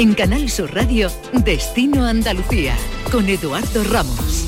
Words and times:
En 0.00 0.14
Canal 0.14 0.48
Sur 0.48 0.74
Radio, 0.74 1.10
Destino 1.44 2.06
Andalucía, 2.06 2.74
con 3.12 3.28
Eduardo 3.28 3.84
Ramos. 3.84 4.46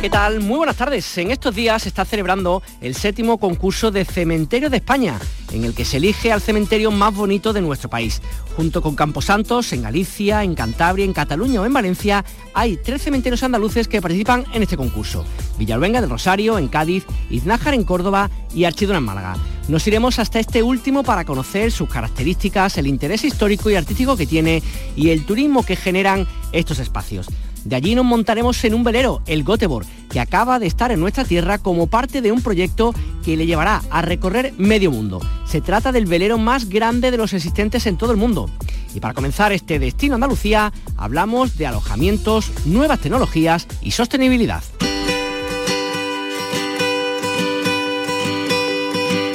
¿Qué 0.00 0.08
tal? 0.08 0.38
Muy 0.38 0.58
buenas 0.58 0.76
tardes. 0.76 1.18
En 1.18 1.32
estos 1.32 1.52
días 1.52 1.82
se 1.82 1.88
está 1.88 2.04
celebrando 2.04 2.62
el 2.80 2.94
séptimo 2.94 3.38
concurso 3.38 3.90
de 3.90 4.04
Cementerio 4.04 4.70
de 4.70 4.76
España, 4.76 5.18
en 5.54 5.64
el 5.64 5.74
que 5.74 5.84
se 5.84 5.98
elige 5.98 6.32
al 6.32 6.40
cementerio 6.40 6.90
más 6.90 7.14
bonito 7.14 7.52
de 7.52 7.60
nuestro 7.60 7.88
país. 7.88 8.20
Junto 8.56 8.82
con 8.82 8.94
Camposantos, 8.94 9.72
en 9.72 9.82
Galicia, 9.82 10.42
en 10.42 10.54
Cantabria, 10.54 11.04
en 11.04 11.12
Cataluña 11.12 11.60
o 11.60 11.66
en 11.66 11.72
Valencia, 11.72 12.24
hay 12.52 12.76
tres 12.76 13.02
cementerios 13.02 13.42
andaluces 13.42 13.88
que 13.88 14.02
participan 14.02 14.44
en 14.52 14.62
este 14.62 14.76
concurso. 14.76 15.24
Villalbenga 15.58 16.00
del 16.00 16.10
Rosario, 16.10 16.58
en 16.58 16.68
Cádiz, 16.68 17.04
Iznájar 17.30 17.74
en 17.74 17.84
Córdoba 17.84 18.30
y 18.54 18.64
Archidona 18.64 18.98
en 18.98 19.04
Málaga. 19.04 19.36
Nos 19.68 19.86
iremos 19.86 20.18
hasta 20.18 20.40
este 20.40 20.62
último 20.62 21.02
para 21.04 21.24
conocer 21.24 21.72
sus 21.72 21.88
características, 21.88 22.76
el 22.76 22.86
interés 22.86 23.24
histórico 23.24 23.70
y 23.70 23.76
artístico 23.76 24.16
que 24.16 24.26
tiene 24.26 24.62
y 24.94 25.08
el 25.10 25.24
turismo 25.24 25.64
que 25.64 25.76
generan 25.76 26.26
estos 26.52 26.78
espacios. 26.80 27.28
De 27.64 27.76
allí 27.76 27.94
nos 27.94 28.04
montaremos 28.04 28.62
en 28.64 28.74
un 28.74 28.84
velero, 28.84 29.22
el 29.26 29.42
Göteborg, 29.42 29.86
que 30.10 30.20
acaba 30.20 30.58
de 30.58 30.66
estar 30.66 30.92
en 30.92 31.00
nuestra 31.00 31.24
tierra 31.24 31.58
como 31.58 31.86
parte 31.86 32.20
de 32.20 32.30
un 32.30 32.42
proyecto 32.42 32.94
que 33.24 33.36
le 33.36 33.46
llevará 33.46 33.82
a 33.90 34.02
recorrer 34.02 34.52
medio 34.58 34.90
mundo. 34.90 35.20
Se 35.46 35.60
trata 35.60 35.90
del 35.90 36.06
velero 36.06 36.36
más 36.36 36.68
grande 36.68 37.10
de 37.10 37.16
los 37.16 37.32
existentes 37.32 37.86
en 37.86 37.96
todo 37.96 38.12
el 38.12 38.18
mundo. 38.18 38.50
Y 38.94 39.00
para 39.00 39.14
comenzar 39.14 39.52
este 39.52 39.78
destino 39.78 40.14
Andalucía, 40.14 40.72
hablamos 40.96 41.56
de 41.56 41.66
alojamientos, 41.66 42.52
nuevas 42.66 43.00
tecnologías 43.00 43.66
y 43.82 43.92
sostenibilidad. 43.92 44.62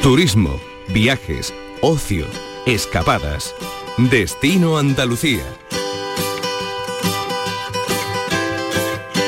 Turismo, 0.01 0.55
viajes, 0.93 1.53
ocio, 1.81 2.25
escapadas. 2.65 3.53
Destino 3.97 4.77
Andalucía. 4.77 5.43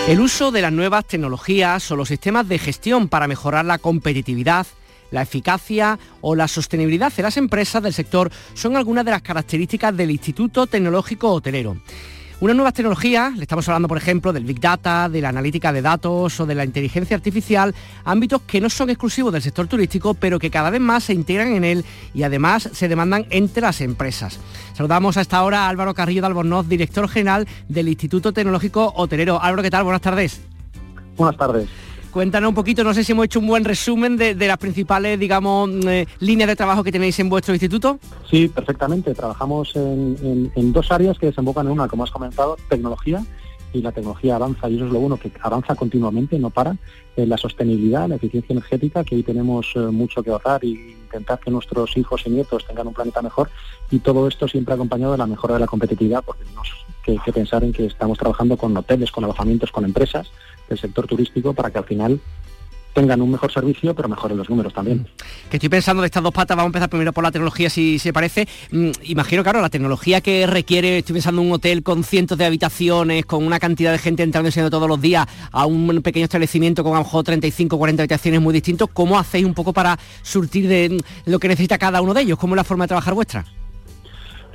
El 0.08 0.20
uso 0.20 0.52
de 0.52 0.64
las 0.64 0.74
nuevas 0.74 1.06
tecnologías 1.06 1.92
o 1.92 1.96
los 1.96 2.08
sistemas 2.08 2.48
de 2.50 2.58
gestión 2.58 3.08
para 3.08 3.28
mejorar 3.28 3.66
la 3.66 3.78
competitividad, 3.78 4.66
la 5.12 5.22
eficacia 5.22 6.00
o 6.22 6.36
la 6.36 6.48
sostenibilidad 6.48 7.14
de 7.14 7.22
las 7.22 7.38
empresas 7.38 7.84
del 7.84 7.94
sector 7.94 8.32
son 8.56 8.76
algunas 8.76 9.06
de 9.06 9.12
las 9.12 9.22
características 9.22 9.96
del 9.96 10.10
Instituto 10.10 10.66
Tecnológico 10.66 11.32
Hotelero. 11.32 11.78
Unas 12.42 12.56
nuevas 12.56 12.74
tecnologías, 12.74 13.38
le 13.38 13.44
estamos 13.44 13.70
hablando 13.70 13.88
por 13.88 14.00
ejemplo 14.00 14.34
del 14.34 14.46
Big 14.46 14.60
Data, 14.60 15.08
de 15.10 15.22
la 15.22 15.30
analítica 15.30 15.72
de 15.72 15.84
datos 15.84 16.40
o 16.40 16.48
de 16.48 16.56
la 16.56 16.66
inteligencia 16.66 17.16
artificial, 17.16 17.76
ámbitos 18.04 18.42
que 18.42 18.60
no 18.60 18.68
son 18.68 18.90
exclusivos 18.90 19.32
del 19.32 19.44
sector 19.44 19.68
turístico, 19.68 20.16
pero 20.16 20.40
que 20.40 20.50
cada 20.50 20.72
vez 20.72 20.82
más 20.82 21.04
se 21.04 21.14
integran 21.14 21.50
en 21.54 21.64
él 21.64 21.86
y 22.16 22.24
además 22.24 22.68
se 22.74 22.88
demandan 22.88 23.28
entre 23.30 23.62
las 23.62 23.80
empresas. 23.82 24.40
Saludamos 24.74 25.18
a 25.18 25.22
esta 25.22 25.44
hora 25.44 25.68
a 25.68 25.70
Álvaro 25.70 25.94
Carrillo 25.94 26.22
de 26.22 26.28
Albornoz, 26.28 26.68
director 26.68 27.08
general 27.08 27.48
del 27.70 27.90
Instituto 27.90 28.34
Tecnológico 28.34 28.92
Hotelero. 28.96 29.40
Álvaro, 29.40 29.62
¿qué 29.62 29.70
tal? 29.70 29.84
Buenas 29.84 30.02
tardes. 30.02 30.42
Buenas 31.16 31.38
tardes. 31.38 31.70
Cuéntanos 32.12 32.50
un 32.50 32.56
poquito, 32.56 32.84
no 32.84 32.94
sé 32.94 33.06
si 33.06 33.14
hemos 33.14 33.26
hecho 33.26 33.40
un 33.40 33.48
buen 33.48 33.64
resumen 33.64 34.18
de, 34.18 34.36
las 34.36 34.58
principales, 34.58 35.18
digamos, 35.18 35.70
eh, 35.86 36.06
líneas 36.20 36.50
de 36.50 36.58
trabajo 36.58 36.84
que 36.84 36.92
tenéis 36.92 37.18
en 37.20 37.30
vuestro 37.30 37.54
instituto. 37.54 38.00
Sí, 38.30 38.50
perfectamente. 38.50 39.14
Trabajamos 39.14 39.74
en, 39.76 40.74
dos 40.74 40.92
áreas 40.92 41.18
que 41.18 41.28
desembocan 41.28 41.68
en 41.68 41.72
una, 41.72 41.88
como 41.88 42.04
has 42.04 42.12
comentado, 42.12 42.58
tecnología 42.70 43.24
y 43.74 43.82
la 43.82 43.94
tecnología 43.94 44.36
avanza 44.36 44.70
y 44.70 44.76
eso 44.76 44.86
es 44.86 44.92
lo 44.92 45.00
bueno, 45.00 45.16
que 45.16 45.32
avanza 45.42 45.76
continuamente, 45.76 46.38
no 46.38 46.50
para. 46.50 46.76
en 47.16 47.30
la 47.30 47.38
sostenibilidad, 47.38 48.10
la 48.10 48.16
eficiencia 48.16 48.52
energética, 48.52 49.06
que 49.06 49.16
hoy 49.16 49.24
tenemos 49.24 49.68
eh, 49.76 49.80
mucho 49.80 50.22
que 50.22 50.32
ahorrar 50.32 50.62
y 50.66 50.98
intentar 51.04 51.40
que 51.40 51.50
nuestros 51.50 51.96
hijos 51.96 52.24
y 52.26 52.30
nietos 52.30 52.68
tengan 52.68 52.88
un 52.88 52.94
planeta 52.94 53.22
mejor 53.22 53.50
y 53.90 54.00
todo 54.00 54.28
esto 54.28 54.50
siempre 54.50 54.74
acompañado 54.74 55.14
de 55.14 55.18
la 55.18 55.28
mejora 55.28 55.54
de 55.54 55.62
la 55.62 55.68
competitividad, 55.68 56.22
porque 56.26 56.44
tenemos 56.44 56.68
que, 57.04 57.18
que 57.24 57.34
pensar 57.34 57.64
en 57.64 57.74
que 57.74 57.86
estamos 57.86 58.18
trabajando 58.18 58.58
con 58.58 58.76
hoteles, 58.76 59.12
con 59.12 59.24
alojamientos, 59.24 59.72
con 59.72 59.86
empresas 59.86 60.32
del 60.70 60.78
sector 60.78 61.08
turístico 61.08 61.54
para 61.54 61.70
que 61.70 61.78
al 61.80 61.86
final 61.86 62.20
tengan 62.94 63.22
un 63.22 63.32
mejor 63.32 63.52
servicio, 63.52 63.96
pero 63.96 64.10
mejoren 64.10 64.38
los 64.38 64.50
números 64.50 64.74
también. 64.74 65.08
Que 65.50 65.58
estoy 65.58 65.70
pensando 65.70 66.02
de 66.02 66.08
estas 66.08 66.24
dos 66.24 66.34
patas, 66.34 66.58
vamos 66.58 66.70
a 66.70 66.72
empezar 66.72 66.90
primero 66.90 67.14
por 67.14 67.24
la 67.24 67.32
tecnología, 67.32 67.70
si 67.70 68.00
se 68.00 68.14
parece. 68.14 68.48
Mm, 68.72 68.92
imagino, 69.04 69.44
claro, 69.44 69.62
la 69.62 69.70
tecnología 69.70 70.22
que 70.22 70.46
requiere, 70.48 71.00
estoy 71.00 71.14
pensando 71.14 71.42
en 71.42 71.48
un 71.48 71.54
hotel 71.54 71.84
con 71.84 72.04
cientos 72.04 72.38
de 72.38 72.46
habitaciones, 72.46 73.26
con 73.26 73.46
una 73.46 73.60
cantidad 73.60 73.92
de 73.92 73.98
gente 73.98 74.24
entrando 74.24 74.50
y 74.50 74.52
saliendo 74.52 74.76
todos 74.76 74.90
los 74.90 75.02
días, 75.02 75.26
a 75.52 75.66
un 75.66 76.02
pequeño 76.02 76.26
establecimiento 76.26 76.84
con 76.84 76.94
a 76.94 76.98
lo 76.98 77.04
mejor 77.04 77.24
35, 77.24 77.78
40 77.78 78.04
habitaciones 78.04 78.42
muy 78.42 78.54
distintos, 78.54 78.90
¿cómo 78.92 79.18
hacéis 79.18 79.46
un 79.46 79.54
poco 79.54 79.74
para 79.74 79.98
surtir 80.22 80.68
de 80.68 80.90
mm, 80.90 81.30
lo 81.30 81.40
que 81.40 81.48
necesita 81.48 81.78
cada 81.78 82.02
uno 82.02 82.14
de 82.14 82.22
ellos? 82.22 82.38
¿Cómo 82.38 82.56
es 82.56 82.58
la 82.58 82.64
forma 82.64 82.86
de 82.86 82.90
trabajar 82.90 83.14
vuestra? 83.14 83.46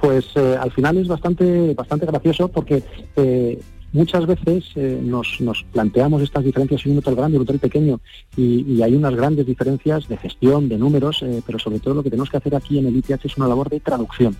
Pues 0.00 0.26
eh, 0.34 0.56
al 0.60 0.70
final 0.72 0.98
es 0.98 1.08
bastante, 1.08 1.74
bastante 1.74 2.06
gracioso 2.06 2.48
porque 2.48 2.82
eh, 3.16 3.58
muchas 3.96 4.26
veces 4.26 4.64
eh, 4.76 5.00
nos, 5.02 5.38
planteamos 5.72 6.22
estas 6.22 6.44
diferencias 6.44 6.84
en 6.84 6.92
un 6.92 6.98
hotel 6.98 7.16
grande 7.16 7.36
y 7.36 7.38
un 7.38 7.42
hotel 7.44 7.58
pequeño 7.58 8.00
y, 8.36 8.82
hay 8.82 8.94
unas 8.94 9.14
grandes 9.14 9.46
diferencias 9.46 10.06
de 10.06 10.16
gestión, 10.18 10.68
de 10.68 10.76
números, 10.76 11.22
eh, 11.22 11.42
pero 11.44 11.58
sobre 11.58 11.80
todo 11.80 11.94
lo 11.94 12.02
que 12.02 12.10
tenemos 12.10 12.30
que 12.30 12.36
hacer 12.36 12.54
aquí 12.54 12.78
en 12.78 12.86
el 12.86 12.96
ITH 12.96 13.24
es 13.24 13.36
una 13.36 13.48
labor 13.48 13.70
de 13.70 13.80
traducción. 13.80 14.36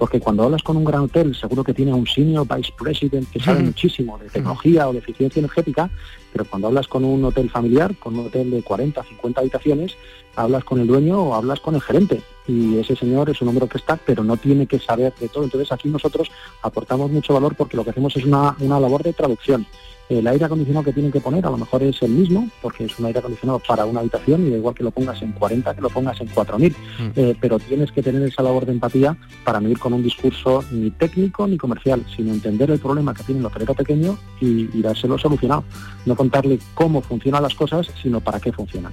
Porque 0.00 0.18
cuando 0.18 0.44
hablas 0.44 0.62
con 0.62 0.78
un 0.78 0.84
gran 0.84 1.02
hotel, 1.02 1.34
seguro 1.34 1.62
que 1.62 1.74
tiene 1.74 1.92
un 1.92 2.06
senior 2.06 2.46
vice 2.48 2.72
president 2.74 3.28
que 3.28 3.38
sabe 3.38 3.62
muchísimo 3.62 4.16
de 4.16 4.30
tecnología 4.30 4.88
o 4.88 4.94
de 4.94 5.00
eficiencia 5.00 5.40
energética, 5.40 5.90
pero 6.32 6.46
cuando 6.46 6.68
hablas 6.68 6.88
con 6.88 7.04
un 7.04 7.22
hotel 7.22 7.50
familiar, 7.50 7.94
con 7.96 8.18
un 8.18 8.28
hotel 8.28 8.50
de 8.50 8.62
40, 8.62 9.04
50 9.04 9.42
habitaciones, 9.42 9.98
hablas 10.36 10.64
con 10.64 10.80
el 10.80 10.86
dueño 10.86 11.20
o 11.20 11.34
hablas 11.34 11.60
con 11.60 11.74
el 11.74 11.82
gerente. 11.82 12.22
Y 12.48 12.78
ese 12.78 12.96
señor 12.96 13.28
es 13.28 13.42
un 13.42 13.48
hombre 13.48 13.68
que 13.68 13.76
está, 13.76 13.96
pero 13.96 14.24
no 14.24 14.38
tiene 14.38 14.66
que 14.66 14.78
saber 14.78 15.12
de 15.20 15.28
todo. 15.28 15.44
Entonces 15.44 15.70
aquí 15.70 15.90
nosotros 15.90 16.30
aportamos 16.62 17.10
mucho 17.10 17.34
valor 17.34 17.54
porque 17.54 17.76
lo 17.76 17.84
que 17.84 17.90
hacemos 17.90 18.16
es 18.16 18.24
una, 18.24 18.56
una 18.58 18.80
labor 18.80 19.02
de 19.02 19.12
traducción 19.12 19.66
el 20.10 20.26
aire 20.26 20.44
acondicionado 20.44 20.84
que 20.84 20.92
tienen 20.92 21.12
que 21.12 21.20
poner 21.20 21.46
a 21.46 21.50
lo 21.50 21.56
mejor 21.56 21.84
es 21.84 22.02
el 22.02 22.10
mismo, 22.10 22.48
porque 22.60 22.84
es 22.84 22.98
un 22.98 23.06
aire 23.06 23.20
acondicionado 23.20 23.60
para 23.60 23.84
una 23.86 24.00
habitación 24.00 24.44
y 24.44 24.50
da 24.50 24.56
igual 24.56 24.74
que 24.74 24.82
lo 24.82 24.90
pongas 24.90 25.22
en 25.22 25.32
40 25.32 25.74
que 25.74 25.80
lo 25.80 25.88
pongas 25.88 26.20
en 26.20 26.28
4.000, 26.28 26.70
mm. 26.70 27.10
eh, 27.14 27.36
pero 27.40 27.60
tienes 27.60 27.92
que 27.92 28.02
tener 28.02 28.22
esa 28.22 28.42
labor 28.42 28.66
de 28.66 28.72
empatía 28.72 29.16
para 29.44 29.60
no 29.60 29.68
ir 29.68 29.78
con 29.90 29.98
un 29.98 30.02
discurso 30.04 30.64
ni 30.70 30.90
técnico 30.90 31.46
ni 31.48 31.56
comercial, 31.56 32.04
sino 32.14 32.32
entender 32.32 32.70
el 32.70 32.78
problema 32.78 33.12
que 33.12 33.24
tiene 33.24 33.40
el 33.40 33.46
hotelero 33.46 33.74
pequeño 33.74 34.16
y, 34.40 34.80
dárselo 34.80 35.18
solucionado. 35.18 35.64
No 36.06 36.14
contarle 36.14 36.58
cómo 36.74 37.02
funcionan 37.02 37.42
las 37.42 37.54
cosas, 37.54 37.90
sino 38.00 38.20
para 38.20 38.40
qué 38.40 38.52
funcionan 38.52 38.92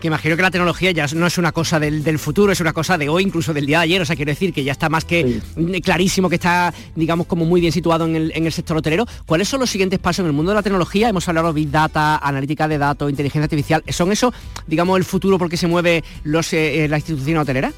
que 0.00 0.08
imagino 0.08 0.36
que 0.36 0.42
la 0.42 0.50
tecnología 0.50 0.90
ya 0.90 1.06
no 1.14 1.26
es 1.26 1.38
una 1.38 1.52
cosa 1.52 1.80
del, 1.80 2.18
futuro, 2.18 2.52
es 2.52 2.60
una 2.60 2.74
cosa 2.74 2.98
de 2.98 3.08
hoy, 3.08 3.22
incluso 3.22 3.54
del 3.54 3.64
día 3.64 3.78
de 3.78 3.84
ayer, 3.84 4.02
o 4.02 4.04
sea, 4.04 4.14
quiero 4.14 4.30
decir 4.30 4.52
que 4.52 4.62
ya 4.62 4.72
está 4.72 4.90
más 4.90 5.06
que 5.06 5.40
clarísimo 5.82 6.28
que 6.28 6.34
está, 6.34 6.74
digamos, 6.94 7.26
como 7.26 7.46
muy 7.46 7.62
bien 7.62 7.72
situado 7.72 8.04
en 8.04 8.14
el, 8.14 8.52
sector 8.52 8.76
hotelero. 8.76 9.06
¿Cuáles 9.24 9.48
son 9.48 9.60
los 9.60 9.70
siguientes 9.70 9.98
pasos 9.98 10.18
en 10.18 10.26
el 10.26 10.32
mundo 10.34 10.50
de 10.50 10.56
la 10.56 10.62
tecnología? 10.62 11.08
Hemos 11.08 11.26
hablado 11.30 11.46
de 11.46 11.54
Big 11.54 11.70
Data, 11.70 12.18
analítica 12.18 12.68
de 12.68 12.76
datos, 12.76 13.08
inteligencia 13.08 13.44
artificial. 13.44 13.82
¿Son 13.88 14.12
eso, 14.12 14.34
digamos, 14.66 14.98
el 14.98 15.04
futuro 15.04 15.38
porque 15.38 15.56
se 15.56 15.66
mueve 15.66 16.04
los, 16.24 16.52
eh, 16.52 16.84
eh, 16.84 16.88
la 16.88 16.98
institución 16.98 17.38
hotelera? 17.38 17.72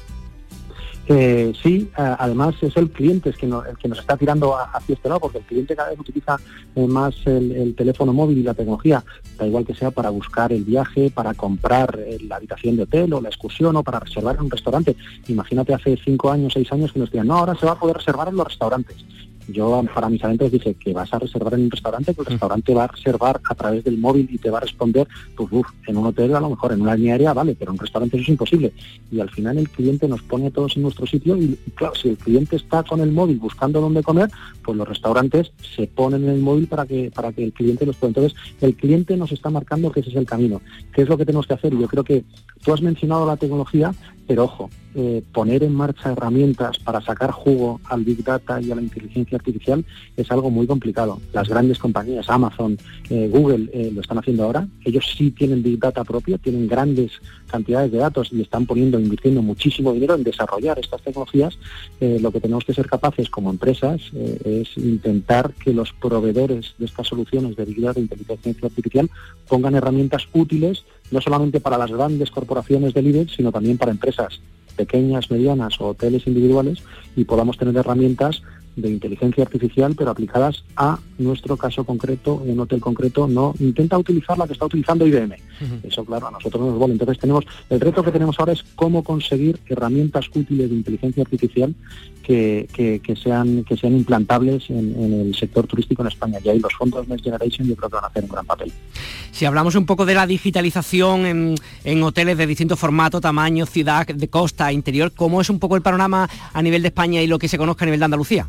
Eh, 1.11 1.53
sí, 1.63 1.89
además 1.95 2.53
es 2.61 2.77
el 2.77 2.91
cliente 2.91 3.29
el 3.29 3.35
que 3.35 3.47
nos 3.47 3.99
está 3.99 4.15
tirando 4.15 4.55
hacia 4.55 4.93
este 4.93 5.09
lado, 5.09 5.19
porque 5.21 5.39
el 5.39 5.43
cliente 5.43 5.75
cada 5.75 5.89
vez 5.89 5.99
utiliza 5.99 6.37
eh, 6.75 6.85
más 6.85 7.15
el, 7.25 7.73
teléfono 7.75 8.13
móvil 8.13 8.37
y 8.37 8.43
la 8.43 8.53
tecnología, 8.53 9.03
da 9.35 9.47
igual 9.47 9.65
que 9.65 9.73
sea 9.73 9.89
para 9.89 10.11
buscar 10.11 10.53
el 10.53 10.63
viaje, 10.63 11.09
para 11.09 11.33
comprar 11.33 11.97
eh, 11.99 12.19
la 12.27 12.35
habitación 12.35 12.77
de 12.77 12.83
hotel 12.83 13.11
o 13.13 13.21
la 13.21 13.29
excursión 13.29 13.75
o 13.75 13.83
para 13.83 13.99
reservar 13.99 14.35
en 14.35 14.43
un 14.43 14.51
restaurante. 14.51 14.95
Imagínate 15.27 15.73
hace 15.73 15.97
cinco 15.97 16.29
años, 16.29 16.53
seis 16.53 16.71
años 16.71 16.91
que 16.93 16.99
nos 16.99 17.09
decían, 17.09 17.25
no, 17.25 17.39
ahora 17.39 17.55
se 17.55 17.65
va 17.65 17.71
a 17.71 17.79
poder 17.79 17.97
reservar 17.97 18.27
en 18.27 18.35
los 18.35 18.47
restaurantes 18.47 18.97
yo 19.51 19.83
para 19.93 20.09
mis 20.09 20.23
adentros 20.23 20.51
dije 20.51 20.75
que 20.75 20.93
vas 20.93 21.13
a 21.13 21.19
reservar 21.19 21.53
en 21.53 21.61
un 21.61 21.71
restaurante, 21.71 22.13
que 22.13 22.21
el 22.21 22.27
restaurante 22.27 22.73
va 22.73 22.83
a 22.85 22.87
reservar 22.87 23.41
a 23.49 23.55
través 23.55 23.83
del 23.83 23.97
móvil 23.97 24.27
y 24.31 24.37
te 24.37 24.49
va 24.49 24.59
a 24.59 24.61
responder, 24.61 25.07
pues 25.35 25.49
uff, 25.51 25.67
en 25.87 25.97
un 25.97 26.07
hotel 26.07 26.35
a 26.35 26.39
lo 26.39 26.49
mejor, 26.51 26.73
en 26.73 26.81
una 26.81 26.95
línea 26.95 27.13
aérea 27.13 27.33
vale, 27.33 27.55
pero 27.57 27.71
en 27.71 27.75
un 27.75 27.79
restaurante 27.79 28.17
eso 28.17 28.23
es 28.23 28.29
imposible. 28.29 28.73
Y 29.11 29.19
al 29.19 29.29
final 29.29 29.57
el 29.57 29.69
cliente 29.69 30.07
nos 30.07 30.21
pone 30.21 30.47
a 30.47 30.51
todos 30.51 30.75
en 30.75 30.83
nuestro 30.83 31.05
sitio 31.05 31.37
y, 31.37 31.57
claro, 31.75 31.95
si 31.95 32.09
el 32.09 32.17
cliente 32.17 32.55
está 32.55 32.83
con 32.83 33.01
el 33.01 33.11
móvil 33.11 33.39
buscando 33.39 33.81
dónde 33.81 34.03
comer, 34.03 34.29
pues 34.63 34.77
los 34.77 34.87
restaurantes 34.87 35.51
se 35.75 35.87
ponen 35.87 36.23
en 36.23 36.29
el 36.29 36.39
móvil 36.39 36.67
para 36.67 36.85
que, 36.85 37.11
para 37.13 37.31
que 37.31 37.43
el 37.43 37.53
cliente 37.53 37.85
los 37.85 37.95
pueda. 37.95 38.09
Entonces, 38.09 38.37
el 38.61 38.75
cliente 38.75 39.17
nos 39.17 39.31
está 39.31 39.49
marcando 39.49 39.91
que 39.91 40.01
ese 40.01 40.09
es 40.09 40.15
el 40.15 40.25
camino. 40.25 40.61
¿Qué 40.93 41.03
es 41.03 41.09
lo 41.09 41.17
que 41.17 41.25
tenemos 41.25 41.47
que 41.47 41.53
hacer? 41.53 41.75
Yo 41.75 41.87
creo 41.87 42.03
que 42.03 42.23
tú 42.63 42.73
has 42.73 42.81
mencionado 42.81 43.25
la 43.25 43.37
tecnología, 43.37 43.93
pero 44.29 44.43
ojo, 44.43 44.69
eh, 44.93 45.23
poner 45.33 45.63
en 45.63 45.73
marcha 45.73 46.11
herramientas 46.11 46.77
para 46.77 47.01
sacar 47.01 47.31
jugo 47.31 47.81
al 47.85 48.03
Big 48.03 48.23
Data 48.23 48.61
y 48.61 48.71
a 48.71 48.75
la 48.75 48.81
inteligencia 48.83 49.39
artificial 49.39 49.83
es 50.15 50.29
algo 50.29 50.51
muy 50.51 50.67
complicado. 50.67 51.19
Las 51.33 51.49
grandes 51.49 51.79
compañías, 51.79 52.29
Amazon, 52.29 52.77
eh, 53.09 53.27
Google, 53.27 53.71
eh, 53.73 53.89
lo 53.91 54.01
están 54.01 54.19
haciendo 54.19 54.43
ahora. 54.43 54.67
Ellos 54.85 55.11
sí 55.17 55.31
tienen 55.31 55.63
Big 55.63 55.79
Data 55.79 56.03
propio, 56.03 56.37
tienen 56.37 56.67
grandes 56.67 57.13
cantidades 57.47 57.91
de 57.91 57.97
datos 57.97 58.31
y 58.31 58.41
están 58.41 58.67
poniendo, 58.67 58.99
invirtiendo 58.99 59.41
muchísimo 59.41 59.93
dinero 59.93 60.13
en 60.13 60.23
desarrollar 60.23 60.77
estas 60.77 61.01
tecnologías. 61.01 61.57
lo 61.99 62.31
que 62.31 62.39
tenemos 62.39 62.63
que 62.63 62.73
ser 62.73 62.87
capaces 62.87 63.29
como 63.31 63.49
empresas 63.49 63.99
es 64.45 64.77
intentar 64.77 65.53
que 65.53 65.73
los 65.73 65.91
proveedores 65.93 66.75
de 66.77 66.85
estas 66.85 67.07
soluciones 67.07 67.55
de 67.55 67.65
Big 67.65 67.81
Data 67.81 67.99
e 67.99 68.03
inteligencia 68.03 68.67
artificial 68.67 69.09
pongan 69.47 69.73
herramientas 69.73 70.27
útiles 70.33 70.85
no 71.11 71.21
solamente 71.21 71.59
para 71.59 71.77
las 71.77 71.91
grandes 71.91 72.31
corporaciones 72.31 72.93
del 72.93 73.07
IBEX, 73.07 73.33
sino 73.35 73.51
también 73.51 73.77
para 73.77 73.91
empresas 73.91 74.39
pequeñas, 74.75 75.29
medianas 75.29 75.79
o 75.81 75.87
hoteles 75.87 76.25
individuales 76.25 76.79
y 77.15 77.25
podamos 77.25 77.57
tener 77.57 77.75
herramientas 77.75 78.41
de 78.81 78.89
inteligencia 78.89 79.43
artificial, 79.43 79.95
pero 79.95 80.11
aplicadas 80.11 80.63
a 80.75 80.99
nuestro 81.17 81.57
caso 81.57 81.83
concreto, 81.83 82.35
un 82.35 82.59
hotel 82.59 82.79
concreto, 82.79 83.27
no 83.27 83.53
intenta 83.59 83.97
utilizar 83.97 84.37
la 84.37 84.47
que 84.47 84.53
está 84.53 84.65
utilizando 84.65 85.05
IBM. 85.05 85.35
Eso, 85.83 86.05
claro, 86.05 86.27
a 86.27 86.31
nosotros 86.31 86.63
nos 86.63 86.79
vale. 86.79 86.93
Entonces 86.93 87.19
tenemos, 87.19 87.45
el 87.69 87.79
reto 87.79 88.03
que 88.03 88.11
tenemos 88.11 88.39
ahora 88.39 88.53
es 88.53 88.63
cómo 88.75 89.03
conseguir 89.03 89.59
herramientas 89.67 90.27
útiles 90.33 90.69
de 90.69 90.75
inteligencia 90.75 91.23
artificial 91.23 91.75
que, 92.23 93.17
sean, 93.21 93.63
que 93.63 93.75
sean 93.75 93.95
implantables 93.95 94.69
en, 94.69 95.13
el 95.13 95.35
sector 95.35 95.65
turístico 95.65 96.03
en 96.03 96.09
España. 96.09 96.39
Y 96.43 96.49
ahí 96.49 96.59
los 96.59 96.73
fondos 96.73 97.07
Next 97.07 97.23
Generation 97.23 97.67
yo 97.67 97.75
creo 97.75 97.89
que 97.89 97.95
van 97.95 98.05
a 98.05 98.07
hacer 98.07 98.23
un 98.23 98.29
gran 98.29 98.45
papel. 98.45 98.71
Si 99.31 99.45
hablamos 99.45 99.75
un 99.75 99.85
poco 99.85 100.05
de 100.05 100.13
la 100.13 100.27
digitalización 100.27 101.25
en, 101.25 101.55
en 101.83 102.03
hoteles 102.03 102.37
de 102.37 102.45
distintos 102.45 102.79
formatos, 102.79 103.21
tamaño, 103.21 103.65
ciudad, 103.65 104.05
de 104.07 104.27
costa, 104.27 104.71
interior, 104.71 105.11
¿cómo 105.15 105.41
es 105.41 105.49
un 105.49 105.59
poco 105.59 105.75
el 105.75 105.81
panorama 105.81 106.29
a 106.53 106.61
nivel 106.61 106.81
de 106.81 106.89
España 106.89 107.21
y 107.21 107.27
lo 107.27 107.39
que 107.39 107.47
se 107.47 107.57
conozca 107.57 107.85
a 107.85 107.87
nivel 107.87 107.99
de 107.99 108.05
Andalucía? 108.05 108.47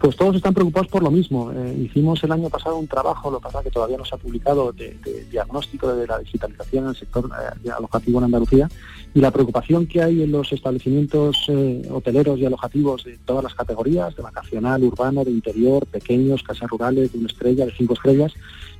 Pues 0.00 0.16
todos 0.16 0.34
están 0.34 0.54
preocupados 0.54 0.88
por 0.88 1.02
lo 1.02 1.10
mismo. 1.10 1.52
Eh, 1.52 1.76
hicimos 1.78 2.24
el 2.24 2.32
año 2.32 2.48
pasado 2.48 2.78
un 2.78 2.88
trabajo, 2.88 3.30
lo 3.30 3.38
que 3.38 3.44
pasa 3.44 3.62
que 3.62 3.70
todavía 3.70 3.98
no 3.98 4.04
se 4.06 4.14
ha 4.14 4.18
publicado, 4.18 4.72
de, 4.72 4.96
diagnóstico 5.30 5.94
de 5.94 6.06
la 6.06 6.18
digitalización 6.18 6.84
en 6.84 6.90
el 6.90 6.96
sector 6.96 7.30
eh, 7.62 7.70
alojativo 7.70 8.18
en 8.18 8.24
Andalucía 8.24 8.70
y 9.12 9.20
la 9.20 9.30
preocupación 9.30 9.86
que 9.86 10.02
hay 10.02 10.22
en 10.22 10.32
los 10.32 10.50
establecimientos 10.52 11.44
eh, 11.48 11.82
hoteleros 11.90 12.38
y 12.38 12.46
alojativos 12.46 13.04
de 13.04 13.18
todas 13.18 13.44
las 13.44 13.54
categorías, 13.54 14.16
de 14.16 14.22
vacacional, 14.22 14.82
urbano, 14.84 15.22
de 15.22 15.32
interior, 15.32 15.84
pequeños, 15.84 16.42
casas 16.44 16.70
rurales, 16.70 17.12
de 17.12 17.18
una 17.18 17.28
estrella, 17.28 17.66
de 17.66 17.72
cinco 17.76 17.92
estrellas, 17.92 18.32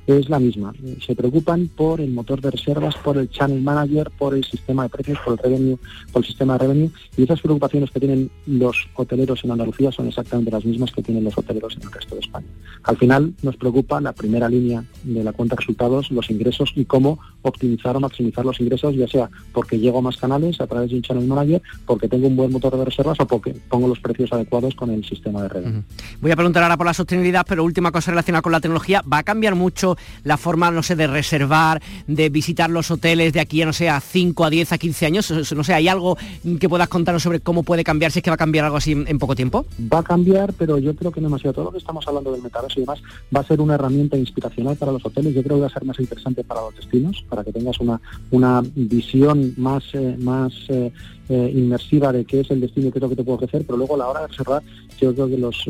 es 0.07 0.29
la 0.29 0.39
misma. 0.39 0.73
Se 1.05 1.15
preocupan 1.15 1.69
por 1.75 2.01
el 2.01 2.11
motor 2.11 2.41
de 2.41 2.51
reservas, 2.51 2.95
por 2.97 3.17
el 3.17 3.29
channel 3.29 3.61
manager, 3.61 4.11
por 4.17 4.35
el 4.35 4.43
sistema 4.43 4.83
de 4.83 4.89
precios, 4.89 5.19
por 5.23 5.33
el 5.33 5.39
revenue, 5.39 5.77
por 6.11 6.23
el 6.23 6.27
sistema 6.27 6.53
de 6.53 6.59
revenue. 6.59 6.91
Y 7.17 7.23
esas 7.23 7.41
preocupaciones 7.41 7.91
que 7.91 7.99
tienen 7.99 8.29
los 8.45 8.87
hoteleros 8.95 9.43
en 9.43 9.51
Andalucía 9.51 9.91
son 9.91 10.07
exactamente 10.07 10.51
las 10.51 10.65
mismas 10.65 10.91
que 10.91 11.01
tienen 11.01 11.23
los 11.23 11.37
hoteleros 11.37 11.75
en 11.77 11.83
el 11.83 11.91
resto 11.91 12.15
de 12.15 12.21
España. 12.21 12.47
Al 12.83 12.97
final 12.97 13.33
nos 13.41 13.57
preocupa 13.57 14.01
la 14.01 14.13
primera 14.13 14.49
línea 14.49 14.83
de 15.03 15.23
la 15.23 15.33
cuenta 15.33 15.55
de 15.55 15.61
resultados, 15.61 16.11
los 16.11 16.29
ingresos 16.29 16.71
y 16.75 16.85
cómo 16.85 17.19
optimizar 17.43 17.95
o 17.95 17.99
maximizar 17.99 18.45
los 18.45 18.59
ingresos, 18.59 18.95
ya 18.95 19.07
sea 19.07 19.29
porque 19.53 19.79
llego 19.79 19.99
a 19.99 20.01
más 20.01 20.17
canales 20.17 20.59
a 20.61 20.67
través 20.67 20.89
de 20.89 20.97
un 20.97 21.01
channel 21.01 21.27
manager, 21.27 21.61
porque 21.85 22.07
tengo 22.07 22.27
un 22.27 22.35
buen 22.35 22.51
motor 22.51 22.77
de 22.77 22.85
reservas 22.85 23.19
o 23.19 23.27
porque 23.27 23.53
pongo 23.69 23.87
los 23.87 23.99
precios 23.99 24.31
adecuados 24.33 24.75
con 24.75 24.89
el 24.89 25.03
sistema 25.05 25.43
de 25.43 25.49
revenue. 25.49 25.83
Voy 26.21 26.31
a 26.31 26.35
preguntar 26.35 26.63
ahora 26.63 26.77
por 26.77 26.85
la 26.85 26.93
sostenibilidad, 26.93 27.45
pero 27.47 27.63
última 27.63 27.91
cosa 27.91 28.11
relacionada 28.11 28.41
con 28.41 28.51
la 28.51 28.59
tecnología, 28.59 29.03
¿va 29.11 29.19
a 29.19 29.23
cambiar 29.23 29.55
mucho 29.55 29.97
la 30.23 30.37
forma, 30.37 30.71
no 30.71 30.83
sé, 30.83 30.95
de 30.95 31.07
reservar, 31.07 31.81
de 32.07 32.29
visitar 32.29 32.69
los 32.69 32.91
hoteles 32.91 33.33
de 33.33 33.39
aquí 33.39 33.61
a, 33.61 33.65
no 33.65 33.73
sé, 33.73 33.89
a 33.89 33.99
5, 33.99 34.45
a 34.45 34.49
10, 34.49 34.71
a 34.73 34.77
15 34.77 35.05
años? 35.05 35.53
No 35.55 35.63
sé, 35.63 35.73
¿hay 35.73 35.87
algo 35.87 36.17
que 36.59 36.69
puedas 36.69 36.87
contarnos 36.87 37.23
sobre 37.23 37.39
cómo 37.39 37.63
puede 37.63 37.83
cambiar, 37.83 38.11
si 38.11 38.19
es 38.19 38.23
que 38.23 38.29
va 38.29 38.35
a 38.35 38.37
cambiar 38.37 38.65
algo 38.65 38.77
así 38.77 38.91
en, 38.91 39.19
poco 39.19 39.35
tiempo? 39.35 39.65
Va 39.91 39.99
a 39.99 40.03
cambiar, 40.03 40.53
pero 40.53 40.77
yo 40.77 40.95
creo 40.95 41.11
que 41.11 41.21
no 41.21 41.27
demasiado. 41.27 41.53
Todo 41.53 41.65
lo 41.65 41.71
que 41.71 41.77
estamos 41.77 42.07
hablando 42.07 42.31
del 42.31 42.41
metaverso 42.41 42.79
y 42.79 42.83
demás 42.83 43.01
va 43.35 43.39
a 43.41 43.43
ser 43.43 43.61
una 43.61 43.75
herramienta 43.75 44.17
inspiracional 44.17 44.75
para 44.75 44.91
los 44.91 45.05
hoteles. 45.05 45.33
Yo 45.33 45.43
creo 45.43 45.57
que 45.57 45.61
va 45.61 45.67
a 45.67 45.71
ser 45.71 45.85
más 45.85 45.99
interesante 45.99 46.43
para 46.43 46.61
los 46.61 46.75
destinos, 46.75 47.23
para 47.29 47.43
que 47.43 47.51
tengas 47.51 47.79
una, 47.79 47.99
una 48.31 48.61
visión 48.75 49.53
más, 49.57 49.83
eh, 49.93 50.15
más 50.19 50.53
eh, 50.69 50.91
eh, 51.29 51.51
inmersiva 51.53 52.11
de 52.11 52.25
qué 52.25 52.41
es 52.41 52.51
el 52.51 52.61
destino 52.61 52.87
y 52.87 52.91
qué 52.91 52.99
es 52.99 53.03
lo 53.03 53.09
que 53.09 53.15
te 53.15 53.23
puedo 53.23 53.37
ofrecer, 53.37 53.63
pero 53.65 53.77
luego 53.77 53.95
a 53.95 53.99
la 53.99 54.07
hora 54.07 54.21
de 54.21 54.27
reservar 54.27 54.63
yo 55.01 55.13
creo 55.15 55.27
que 55.27 55.37
los, 55.37 55.65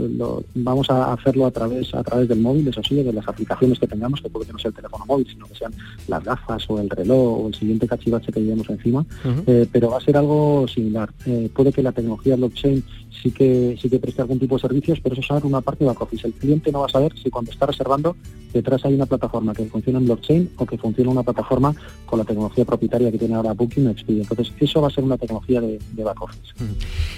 vamos 0.56 0.90
a 0.90 1.14
hacerlo 1.14 1.46
a 1.46 1.52
través 1.52 1.94
a 1.96 2.04
través 2.04 2.28
del 2.28 2.42
móvil, 2.42 2.68
eso 2.68 2.82
sí, 2.84 2.96
de 3.02 3.14
las 3.14 3.26
aplicaciones 3.28 3.80
que 3.80 3.88
tengamos, 3.88 4.22
que 4.22 4.30
puede 4.30 4.46
que 4.46 4.52
no 4.52 4.60
sea 4.60 4.70
el 4.70 4.76
teléfono 4.76 5.06
móvil, 5.06 5.26
sino 5.28 5.46
que 5.46 5.56
sean 5.56 5.74
las 6.08 6.24
gafas 6.24 6.70
o 6.70 6.80
el 6.80 6.90
reloj 6.90 7.46
o 7.46 7.48
el 7.48 7.56
siguiente 7.56 7.88
cachivache 7.88 8.32
que 8.32 8.42
llevemos 8.42 8.70
encima, 8.70 9.06
eh, 9.48 9.66
pero 9.72 9.92
va 9.92 9.98
a 9.98 10.02
ser 10.02 10.18
algo 10.18 10.68
similar. 10.68 11.10
Eh, 11.26 11.50
puede 11.54 11.72
que 11.72 11.82
la 11.82 11.94
tecnología 11.94 12.36
blockchain 12.36 12.84
sí 13.22 13.32
que 13.32 13.78
sí 13.82 13.90
que 13.90 14.00
preste 14.00 14.22
algún 14.22 14.40
tipo 14.40 14.56
de 14.56 14.62
servicios, 14.62 15.00
pero 15.02 15.16
eso 15.16 15.38
es 15.38 15.44
una 15.44 15.62
parte 15.62 15.84
de 15.84 15.90
back 15.90 16.02
office. 16.02 16.28
El 16.28 16.34
cliente 16.34 16.72
no 16.72 16.80
va 16.80 16.86
a 16.86 16.90
saber 16.90 17.14
si 17.22 17.30
cuando 17.30 17.52
está 17.52 17.66
reservando 17.66 18.16
detrás 18.54 18.84
hay 18.86 18.94
una 18.94 19.06
plataforma 19.06 19.54
que 19.54 19.66
funciona 19.66 20.00
en 20.00 20.06
blockchain 20.06 20.50
o 20.58 20.66
que 20.66 20.78
funciona 20.78 21.12
una 21.12 21.24
plataforma 21.24 21.74
con 22.06 22.20
la 22.20 22.26
tecnología 22.26 22.66
propietaria 22.66 23.12
que 23.12 23.18
tiene 23.18 23.36
ahora 23.36 23.54
Booking 23.54 23.88
o 23.88 23.92
Expedia. 23.92 24.24
Entonces, 24.24 24.54
eso 24.60 24.82
va 24.82 24.88
a 24.88 24.92
ser 24.92 25.04
una 25.04 25.18
tecnología 25.18 25.62
de, 25.62 25.80
back 26.04 26.22
office. 26.22 26.54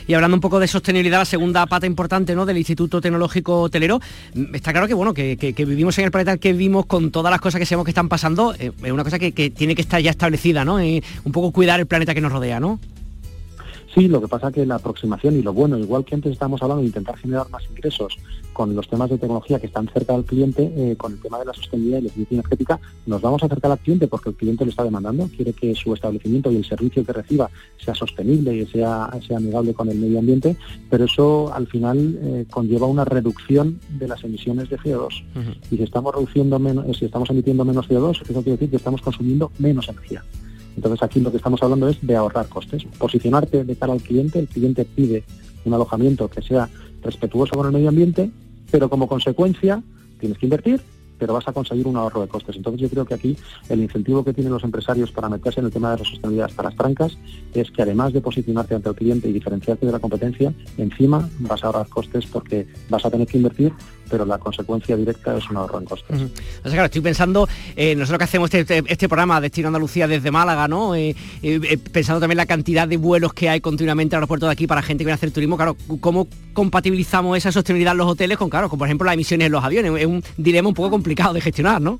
Y 0.07 0.13
hablando 0.13 0.35
un 0.35 0.41
poco 0.41 0.59
de 0.59 0.67
sostenibilidad, 0.67 1.19
la 1.19 1.25
segunda 1.25 1.65
pata 1.65 1.87
importante 1.87 2.35
¿no? 2.35 2.45
del 2.45 2.57
Instituto 2.57 3.01
Tecnológico 3.01 3.61
Hotelero, 3.61 3.99
mm, 4.33 4.55
está 4.55 4.71
claro 4.71 4.87
que 4.87 4.93
bueno, 4.93 5.13
que, 5.13 5.35
vivimos 5.57 5.97
en 5.97 6.05
el 6.05 6.11
planeta 6.11 6.37
que 6.37 6.51
vivimos 6.51 6.85
con 6.85 7.11
todas 7.11 7.31
las 7.31 7.41
cosas 7.41 7.59
que 7.59 7.65
sabemos 7.65 7.85
que 7.85 7.91
están 7.91 8.09
pasando, 8.09 8.53
eh, 8.55 8.71
es 8.83 8.91
una 8.91 9.03
cosa 9.03 9.19
que, 9.19 9.31
tiene 9.31 9.75
que 9.75 9.81
estar 9.81 10.01
ya 10.01 10.11
establecida, 10.11 10.65
¿no? 10.65 10.83
Y 10.83 11.03
un 11.23 11.31
poco 11.31 11.51
cuidar 11.51 11.79
el 11.79 11.85
planeta 11.85 12.13
que 12.13 12.21
nos 12.21 12.31
rodea, 12.31 12.59
¿no? 12.59 12.79
Sí, 13.93 14.07
lo 14.07 14.19
que 14.19 14.27
pasa 14.27 14.51
que 14.51 14.65
la 14.65 14.75
aproximación 14.75 15.37
y 15.37 15.43
lo 15.43 15.53
bueno, 15.53 15.77
igual 15.77 16.03
que 16.03 16.15
antes 16.15 16.31
estábamos 16.31 16.63
hablando 16.63 16.81
de 16.81 16.87
intentar 16.87 17.15
generar 17.15 17.47
más 17.51 17.63
ingresos 17.69 18.17
con 18.51 18.75
los 18.75 18.87
temas 18.87 19.09
de 19.11 19.19
tecnología 19.19 19.59
que 19.59 19.67
están 19.67 19.87
cerca 19.87 20.13
del 20.13 20.25
cliente, 20.25 20.73
eh, 20.75 20.95
con 20.97 21.13
el 21.13 21.21
tema 21.21 21.37
de 21.37 21.45
la 21.45 21.53
sostenibilidad 21.53 21.99
y 21.99 22.01
la 22.01 22.07
eficiencia 22.07 22.35
energética, 22.35 22.79
nos 23.05 23.21
vamos 23.21 23.43
a 23.43 23.45
acercar 23.45 23.71
al 23.71 23.77
cliente 23.77 24.07
porque 24.07 24.29
el 24.29 24.35
cliente 24.35 24.65
lo 24.65 24.71
está 24.71 24.83
demandando, 24.83 25.29
quiere 25.35 25.53
que 25.53 25.75
su 25.75 25.93
establecimiento 25.93 26.51
y 26.51 26.57
el 26.57 26.65
servicio 26.65 27.05
que 27.05 27.13
reciba 27.13 27.51
sea 27.77 27.93
sostenible 27.93 28.55
y 28.55 28.65
sea, 28.65 29.11
sea 29.27 29.37
amigable 29.37 29.75
con 29.75 29.87
el 29.89 29.99
medio 29.99 30.17
ambiente, 30.17 30.57
pero 30.89 31.05
eso 31.05 31.53
al 31.53 31.67
final 31.67 32.17
eh, 32.23 32.45
conlleva 32.49 32.87
una 32.87 33.05
reducción 33.05 33.79
de 33.89 34.07
las 34.07 34.23
emisiones 34.23 34.69
de 34.69 34.79
CO2. 34.79 35.23
Y 35.69 35.77
si 35.77 35.83
estamos 35.83 36.15
reduciendo 36.15 36.57
menos, 36.57 36.97
si 36.97 37.05
estamos 37.05 37.29
emitiendo 37.29 37.63
menos 37.63 37.87
CO2, 37.87 38.23
eso 38.23 38.41
quiere 38.41 38.51
decir 38.51 38.71
que 38.71 38.77
estamos 38.77 39.01
consumiendo 39.01 39.51
menos 39.59 39.87
energía. 39.87 40.23
Entonces 40.75 41.03
aquí 41.03 41.19
lo 41.19 41.31
que 41.31 41.37
estamos 41.37 41.61
hablando 41.61 41.87
es 41.87 42.05
de 42.05 42.15
ahorrar 42.15 42.47
costes, 42.47 42.83
posicionarte 42.97 43.63
de 43.63 43.75
cara 43.75 43.93
al 43.93 44.01
cliente, 44.01 44.39
el 44.39 44.47
cliente 44.47 44.85
pide 44.85 45.23
un 45.65 45.73
alojamiento 45.73 46.27
que 46.29 46.41
sea 46.41 46.69
respetuoso 47.01 47.55
con 47.55 47.67
el 47.67 47.73
medio 47.73 47.89
ambiente, 47.89 48.31
pero 48.71 48.89
como 48.89 49.07
consecuencia 49.07 49.81
tienes 50.19 50.37
que 50.37 50.45
invertir, 50.45 50.81
pero 51.23 51.35
vas 51.35 51.47
a 51.47 51.53
conseguir 51.53 51.87
un 51.87 51.95
ahorro 51.95 52.19
de 52.19 52.27
costes. 52.27 52.57
Entonces 52.57 52.81
yo 52.81 52.89
creo 52.89 53.05
que 53.05 53.13
aquí 53.13 53.37
el 53.69 53.81
incentivo 53.81 54.25
que 54.25 54.33
tienen 54.33 54.51
los 54.51 54.65
empresarios 54.65 55.09
para 55.13 55.29
meterse 55.29 55.61
en 55.61 55.67
el 55.67 55.71
tema 55.71 55.91
de 55.91 55.99
la 55.99 56.03
sostenibilidad 56.03 56.47
hasta 56.49 56.63
las 56.63 56.75
trancas 56.75 57.17
es 57.53 57.71
que 57.71 57.81
además 57.81 58.11
de 58.11 58.19
posicionarte 58.19 58.75
ante 58.75 58.89
el 58.89 58.95
cliente 58.95 59.29
y 59.29 59.31
diferenciarte 59.31 59.85
de 59.85 59.93
la 59.93 59.99
competencia, 59.99 60.53
encima 60.77 61.29
vas 61.39 61.63
a 61.63 61.67
ahorrar 61.67 61.87
costes 61.87 62.25
porque 62.25 62.67
vas 62.89 63.05
a 63.05 63.09
tener 63.09 63.25
que 63.25 63.37
invertir 63.37 63.71
pero 64.13 64.25
la 64.25 64.37
consecuencia 64.37 64.95
directa 64.95 65.35
es 65.35 65.49
un 65.49 65.57
ahorro 65.57 65.79
en 65.79 65.85
costes. 65.85 66.21
claro, 66.61 66.85
estoy 66.85 67.01
pensando, 67.01 67.47
eh, 67.75 67.95
nosotros 67.95 68.19
que 68.19 68.23
hacemos 68.25 68.53
este, 68.53 68.77
este, 68.77 68.93
este, 68.93 69.09
programa 69.09 69.41
Destino 69.41 69.69
Andalucía 69.69 70.07
desde 70.07 70.29
Málaga, 70.29 70.67
¿no? 70.67 70.93
Eh, 70.93 71.15
eh, 71.41 71.77
pensando 71.91 72.19
también 72.19 72.37
la 72.37 72.45
cantidad 72.45 72.87
de 72.87 72.97
vuelos 72.97 73.33
que 73.33 73.49
hay 73.49 73.59
continuamente 73.59 74.15
al 74.15 74.19
aeropuerto 74.19 74.45
de 74.45 74.51
aquí 74.51 74.67
para 74.67 74.83
gente 74.83 75.03
que 75.03 75.05
viene 75.05 75.13
a 75.13 75.15
hacer 75.15 75.31
turismo, 75.31 75.55
claro, 75.55 75.75
¿cómo 75.99 76.27
compatibilizamos 76.53 77.35
esa 77.35 77.51
sostenibilidad 77.51 77.93
en 77.93 77.97
los 77.97 78.07
hoteles 78.07 78.37
con, 78.37 78.51
claro, 78.51 78.69
con 78.69 78.77
por 78.77 78.87
ejemplo 78.87 79.05
las 79.05 79.15
emisiones 79.15 79.47
en 79.47 79.51
los 79.51 79.63
aviones? 79.63 79.91
Es 79.99 80.05
un 80.05 80.23
dilema 80.37 80.67
un 80.67 80.75
poco 80.75 80.91
complicado 80.91 81.12
de 81.33 81.41
gestionar, 81.41 81.81
¿no? 81.81 81.99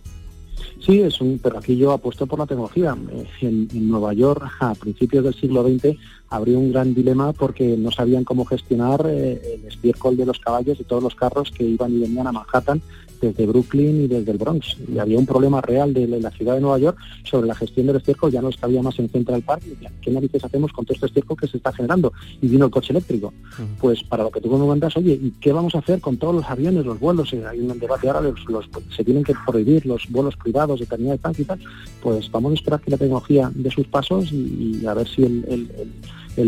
Sí, 0.86 1.00
es 1.00 1.22
un, 1.22 1.40
pero 1.42 1.60
apuesto 1.92 2.28
por 2.28 2.40
la 2.40 2.46
tecnología. 2.46 2.96
En, 3.42 3.68
en, 3.72 3.88
Nueva 3.90 4.14
York, 4.14 4.44
a 4.60 4.76
principios 4.76 5.24
del 5.24 5.34
siglo 5.34 5.64
XX, 5.64 5.96
habría 6.34 6.58
un 6.58 6.72
gran 6.72 6.96
dilema 6.96 7.32
porque 7.32 7.78
no 7.78 7.92
sabían 7.92 8.24
cómo 8.24 8.44
gestionar 8.44 9.06
eh, 9.06 9.40
el 9.54 9.68
estiércol 9.68 10.18
de 10.18 10.26
los 10.26 10.40
caballos 10.40 10.80
y 10.80 10.84
todos 10.84 11.04
los 11.04 11.14
carros 11.14 11.52
que 11.52 11.64
iban 11.64 11.94
y 11.94 12.00
venían 12.00 12.26
a 12.26 12.32
Manhattan 12.32 12.82
desde 13.22 13.46
Brooklyn 13.46 14.04
y 14.04 14.08
desde 14.08 14.32
el 14.32 14.38
Bronx. 14.38 14.78
Y 14.92 14.98
había 15.00 15.18
un 15.18 15.26
problema 15.26 15.62
real 15.62 15.94
de 15.94 16.08
la 16.08 16.32
ciudad 16.32 16.56
de 16.56 16.62
Nueva 16.62 16.80
York 16.80 16.98
sobre 17.24 17.48
la 17.48 17.56
gestión 17.56 17.88
del 17.88 17.98
estiércol, 17.98 18.32
ya 18.32 18.42
no 18.42 18.50
cabía 18.60 18.82
más 18.82 18.98
en 19.00 19.10
Central 19.10 19.44
Park. 19.44 19.64
Y 19.66 19.88
¿Qué 20.02 20.12
narices 20.12 20.44
hacemos 20.44 20.74
con 20.74 20.86
todo 20.86 20.96
este 20.96 21.06
estiércol 21.06 21.38
que 21.38 21.48
se 21.48 21.58
está 21.58 21.72
generando? 21.72 22.12
Y 22.42 22.48
vino 22.48 22.66
el 22.66 22.72
coche 22.72 22.92
eléctrico. 22.92 23.34
Pues 23.80 24.04
para 24.04 24.24
lo 24.24 24.32
que 24.32 24.42
tú 24.42 24.50
me 24.58 24.66
mandas, 24.66 24.98
oye, 24.98 25.14
¿y 25.22 25.32
qué 25.40 25.54
vamos 25.54 25.76
a 25.76 25.80
hacer 25.80 26.02
con 26.02 26.18
todos 26.18 26.36
los 26.36 26.46
aviones, 26.46 26.86
los 26.86 27.00
vuelos? 27.00 27.32
Eh, 27.34 27.44
hay 27.48 27.60
un 27.60 27.80
debate 27.80 28.10
ahora, 28.10 28.22
los, 28.22 28.70
se 28.96 29.04
tienen 29.04 29.24
que 29.24 29.34
prohibir 29.46 29.86
los 29.86 30.10
vuelos 30.10 30.36
privados 30.36 30.80
de 30.80 30.86
terminal 30.86 31.20
de 31.24 31.42
y 31.42 31.46
tal. 31.46 31.60
Pues 32.02 32.30
vamos 32.32 32.52
a 32.52 32.56
esperar 32.56 32.82
que 32.82 32.92
la 32.92 32.98
tecnología 32.98 33.52
dé 33.54 33.70
sus 33.72 33.88
pasos 33.88 34.32
y, 34.32 34.86
a 34.86 34.94
ver 34.94 35.08
si 35.08 35.24
el 35.24 35.46
el 35.48 35.92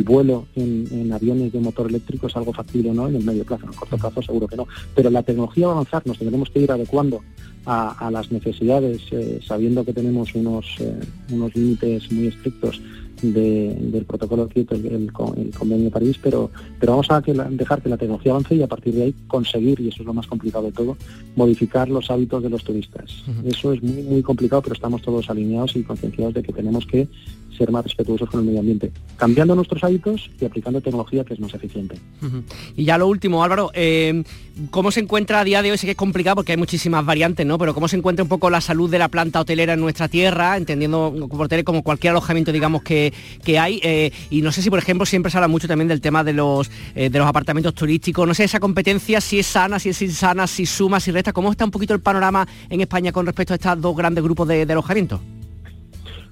vuelo 0.04 0.48
en, 0.56 1.12
aviones 1.12 1.54
de 1.54 1.60
motor 1.60 1.88
eléctrico 1.90 2.28
es 2.28 2.36
algo 2.36 2.54
factible 2.54 2.92
o 2.92 2.94
no 2.94 3.08
en 3.08 3.16
el 3.16 3.24
medio 3.24 3.46
plazo, 3.46 3.66
en 3.66 3.74
el 3.74 3.76
corto 3.78 3.98
plazo 3.98 4.22
seguro 4.22 4.48
que 4.48 4.56
no. 4.56 4.68
Pero 4.96 5.10
la 5.10 5.24
tecnología 5.24 5.68
va 5.68 5.74
a 5.74 5.76
avanzar, 5.76 6.06
nos 6.06 6.18
tendremos 6.18 6.50
que 6.50 6.60
ir 6.60 6.72
adecuando 6.72 7.22
a, 7.66 8.10
las 8.12 8.32
necesidades, 8.32 9.02
eh, 9.12 9.40
sabiendo 9.44 9.84
que 9.84 9.94
tenemos 9.94 10.36
unos, 10.36 10.66
eh, 10.80 11.00
unos 11.32 11.56
límites 11.56 12.12
muy 12.12 12.28
estrictos 12.28 12.80
del 13.22 14.06
protocolo 14.06 14.48
Kyoto, 14.48 14.76
el, 14.76 14.86
el, 14.86 15.12
convenio 15.12 15.86
de 15.86 15.92
París, 15.92 16.20
pero, 16.22 16.52
pero 16.80 16.94
vamos 16.94 17.10
a 17.10 17.22
dejar 17.22 17.82
que 17.82 17.90
la 17.90 17.98
tecnología 17.98 18.32
avance 18.34 18.56
y 18.56 18.62
a 18.62 18.68
partir 18.68 18.94
de 18.94 19.04
ahí 19.04 19.16
conseguir, 19.28 19.80
y 19.80 19.88
eso 19.88 20.02
es 20.02 20.06
lo 20.06 20.14
más 20.14 20.28
complicado 20.28 20.66
de 20.66 20.72
todo, 20.72 20.98
modificar 21.36 21.90
los 21.90 22.12
hábitos 22.12 22.44
de 22.44 22.50
los 22.50 22.64
turistas. 22.64 23.24
Eso 23.46 23.74
es 23.74 23.82
muy, 23.82 24.04
muy 24.04 24.22
complicado, 24.22 24.62
pero 24.62 24.74
estamos 24.74 25.02
todos 25.02 25.30
alineados 25.30 25.76
y 25.76 25.84
concienciados 25.84 26.34
de 26.34 26.44
que 26.44 26.54
tenemos 26.54 26.86
que 26.86 27.08
ser 27.56 27.72
más 27.72 27.84
respetuosos 27.84 28.30
con 28.30 28.42
el 28.42 28.46
medio 28.48 28.60
ambiente, 28.60 28.92
cambiando 29.18 29.56
nuestros 29.56 29.84
hábitos 29.84 30.30
y 30.40 30.46
aplicando 30.46 30.82
tecnología 30.82 31.24
que 31.24 31.34
es 31.34 31.40
más 31.40 31.54
eficiente. 31.54 31.98
Y 32.76 32.86
ya 32.86 32.98
lo 32.98 33.08
último, 33.08 33.44
Álvaro, 33.44 33.72
eh, 33.74 34.24
¿cómo 34.70 34.92
se 34.92 35.00
encuentra 35.00 35.40
a 35.40 35.44
día 35.44 35.62
de 35.62 35.72
hoy? 35.72 35.78
Sé 35.78 35.86
que 35.86 35.92
es 35.92 35.98
complicado 35.98 36.38
porque 36.38 36.54
hay 36.54 36.58
muchísimas 36.58 37.06
variantes, 37.06 37.46
¿no? 37.46 37.58
Pero 37.58 37.74
¿cómo 37.74 37.88
se 37.88 37.98
encuentra 37.98 38.24
un 38.24 38.30
poco 38.30 38.50
la 38.50 38.62
salud 38.62 38.90
de 38.90 39.00
la 39.00 39.10
planta 39.10 39.40
hotelera 39.40 39.74
en 39.74 39.80
nuestra 39.80 40.08
tierra, 40.08 40.58
entendiendo 40.58 41.28
como 41.64 41.84
cualquier 41.84 42.12
alojamiento, 42.12 42.52
digamos, 42.52 42.84
que, 42.84 43.14
que 43.44 43.60
hay? 43.60 43.80
Eh, 43.84 44.12
y 44.30 44.42
no 44.42 44.52
sé 44.52 44.62
si, 44.62 44.70
por 44.70 44.80
ejemplo, 44.80 45.06
siempre 45.06 45.32
se 45.32 45.38
habla 45.38 45.48
mucho 45.48 45.68
también 45.68 45.88
del 45.88 46.02
tema 46.02 46.24
de 46.24 46.34
los, 46.34 46.70
eh, 46.96 47.10
de 47.10 47.20
los 47.20 47.28
apartamentos 47.28 47.74
turísticos, 47.74 48.28
no 48.28 48.34
sé, 48.34 48.44
esa 48.44 48.60
competencia, 48.60 49.22
si 49.22 49.40
es 49.40 49.48
sana, 49.48 49.80
si 49.80 49.90
es 49.90 50.02
insana, 50.02 50.48
si 50.48 50.66
suma, 50.66 51.00
si 51.00 51.12
resta, 51.12 51.34
¿cómo 51.34 51.52
está 51.52 51.66
un 51.66 51.72
poquito 51.72 51.94
el 51.94 52.02
panorama 52.02 52.48
en 52.70 52.82
España 52.82 53.12
con 53.12 53.26
respecto 53.26 53.54
a 53.54 53.56
estos 53.56 53.82
dos 53.82 53.96
grandes 53.96 54.24
grupos 54.24 54.48
de, 54.48 54.66
de 54.66 54.74
alojamientos? 54.74 55.20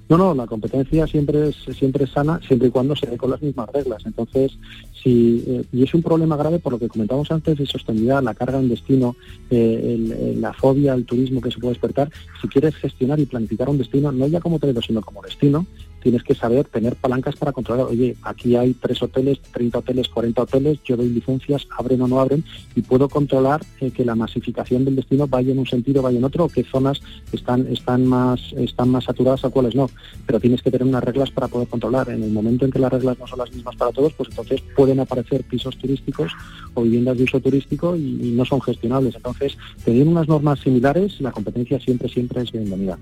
No, 0.08 0.18
no, 0.18 0.34
la 0.34 0.46
competencia 0.46 1.06
siempre 1.06 1.48
es, 1.48 1.56
siempre 1.76 2.06
sana, 2.06 2.38
siempre 2.46 2.68
y 2.68 2.70
cuando 2.70 2.94
se 2.94 3.06
dé 3.06 3.16
con 3.16 3.30
las 3.30 3.40
mismas 3.40 3.70
reglas. 3.72 4.02
Entonces, 4.04 4.52
si, 4.92 5.42
eh, 5.46 5.64
y 5.72 5.82
es 5.82 5.94
un 5.94 6.02
problema 6.02 6.36
grave 6.36 6.58
por 6.58 6.72
lo 6.72 6.78
que 6.78 6.88
comentábamos 6.88 7.30
antes 7.30 7.56
de 7.56 7.64
sostenibilidad, 7.64 8.22
la 8.22 8.34
carga 8.34 8.58
en 8.58 8.68
destino, 8.68 9.16
eh, 9.50 10.36
la 10.38 10.52
fobia 10.52 10.92
al 10.92 11.04
turismo 11.04 11.40
que 11.40 11.50
se 11.50 11.58
puede 11.58 11.72
despertar. 11.72 12.10
Si 12.42 12.48
quieres 12.48 12.74
gestionar 12.76 13.18
y 13.18 13.24
planificar 13.24 13.70
un 13.70 13.78
destino, 13.78 14.12
no 14.12 14.26
ya 14.26 14.40
como 14.40 14.56
hotelero, 14.56 14.82
sino 14.82 15.00
como 15.00 15.22
destino, 15.22 15.66
tienes 16.04 16.22
que 16.22 16.34
saber 16.34 16.66
tener 16.66 16.96
palancas 16.96 17.34
para 17.34 17.52
controlar, 17.52 17.86
oye, 17.86 18.14
aquí 18.22 18.54
hay 18.56 18.74
tres 18.74 19.02
hoteles, 19.02 19.40
30 19.40 19.78
hoteles, 19.78 20.08
40 20.10 20.42
hoteles, 20.42 20.78
yo 20.84 20.98
doy 20.98 21.08
licencias, 21.08 21.66
abren 21.78 22.02
o 22.02 22.06
no 22.06 22.20
abren, 22.20 22.44
y 22.76 22.82
puedo 22.82 23.08
controlar 23.08 23.62
eh, 23.80 23.90
que 23.90 24.04
la 24.04 24.14
masificación 24.14 24.84
del 24.84 24.96
destino 24.96 25.26
vaya 25.26 25.52
en 25.52 25.58
un 25.58 25.66
sentido, 25.66 26.02
vaya 26.02 26.18
en 26.18 26.24
otro, 26.24 26.44
o 26.44 26.48
qué 26.50 26.62
zonas 26.62 27.00
están, 27.32 27.66
están, 27.68 28.04
más, 28.06 28.52
están 28.58 28.90
más 28.90 29.04
saturadas 29.04 29.44
o 29.44 29.50
cuáles 29.50 29.74
no. 29.74 29.88
Pero 30.26 30.38
tienes 30.38 30.60
que 30.60 30.70
tener 30.70 30.86
unas 30.86 31.02
reglas 31.02 31.30
para 31.30 31.48
poder 31.48 31.68
controlar. 31.68 32.10
En 32.10 32.22
el 32.22 32.30
momento 32.30 32.66
en 32.66 32.70
que 32.70 32.78
las 32.78 32.92
reglas 32.92 33.18
no 33.18 33.26
son 33.26 33.38
las 33.38 33.50
mismas 33.50 33.74
para 33.74 33.90
todos, 33.90 34.12
pues 34.12 34.28
entonces 34.28 34.60
pueden 34.76 35.00
aparecer 35.00 35.42
pisos 35.44 35.78
turísticos 35.78 36.32
o 36.74 36.82
viviendas 36.82 37.16
de 37.16 37.24
uso 37.24 37.40
turístico 37.40 37.96
y, 37.96 38.34
no 38.34 38.44
son 38.44 38.60
gestionables. 38.60 39.14
Entonces, 39.14 39.56
teniendo 39.84 40.10
unas 40.10 40.28
normas 40.28 40.60
similares, 40.60 41.18
la 41.22 41.32
competencia 41.32 41.80
siempre, 41.80 42.10
siempre 42.10 42.42
es 42.42 42.52
bienvenida. 42.52 42.98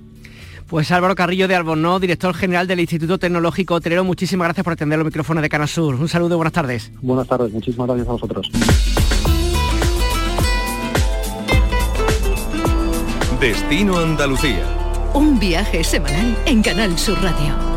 Pues 0.68 0.90
Álvaro 0.90 1.14
Carrillo 1.14 1.48
de 1.48 1.54
Albornoz, 1.54 2.00
director 2.00 2.34
general 2.34 2.66
del 2.66 2.80
Instituto 2.80 3.18
Tecnológico 3.18 3.74
Hotelero, 3.74 4.04
muchísimas 4.04 4.46
gracias 4.46 4.64
por 4.64 4.72
atender 4.72 4.98
los 4.98 5.06
micrófonos 5.06 5.42
de 5.42 5.48
Canasur. 5.48 5.94
Un 5.94 6.08
saludo 6.08 6.34
y 6.34 6.36
buenas 6.36 6.52
tardes. 6.52 6.90
Buenas 7.02 7.28
tardes, 7.28 7.52
muchísimas 7.52 7.86
gracias 7.88 8.08
a 8.08 8.12
vosotros. 8.12 8.50
Destino 13.40 13.98
Andalucía. 13.98 14.64
Un 15.14 15.38
viaje 15.38 15.82
semanal 15.82 16.36
en 16.46 16.62
Canal 16.62 16.96
Sur 16.96 17.20
Radio. 17.20 17.71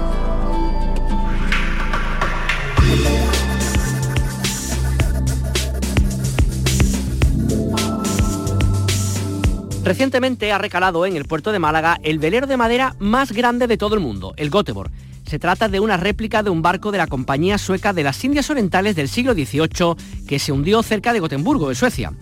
Recientemente 9.86 10.52
ha 10.52 10.58
recalado 10.58 11.06
en 11.06 11.16
el 11.16 11.26
puerto 11.26 11.52
de 11.52 11.60
Málaga 11.60 12.00
el 12.02 12.18
velero 12.18 12.48
de 12.48 12.58
madera 12.58 12.96
más 12.98 13.32
grande 13.32 13.68
de 13.68 13.78
todo 13.78 13.94
el 13.94 14.02
mundo, 14.02 14.34
el 14.36 14.50
Göteborg. 14.50 14.90
Se 15.28 15.38
trata 15.38 15.70
de 15.70 15.80
una 15.80 15.96
réplica 15.96 16.42
de 16.42 16.50
un 16.50 16.64
barco 16.64 16.92
de 16.92 16.98
la 16.98 17.06
compañía 17.06 17.60
sueca 17.60 17.94
de 17.94 18.02
las 18.02 18.24
Indias 18.24 18.50
Orientales 18.50 18.96
del 18.96 19.08
siglo 19.08 19.36
XVIII 19.36 20.26
que 20.28 20.40
se 20.40 20.52
hundió 20.52 20.82
cerca 20.82 21.14
de 21.14 21.20
Gotemburgo, 21.20 21.70
en 21.70 21.76
Suecia. 21.76 22.14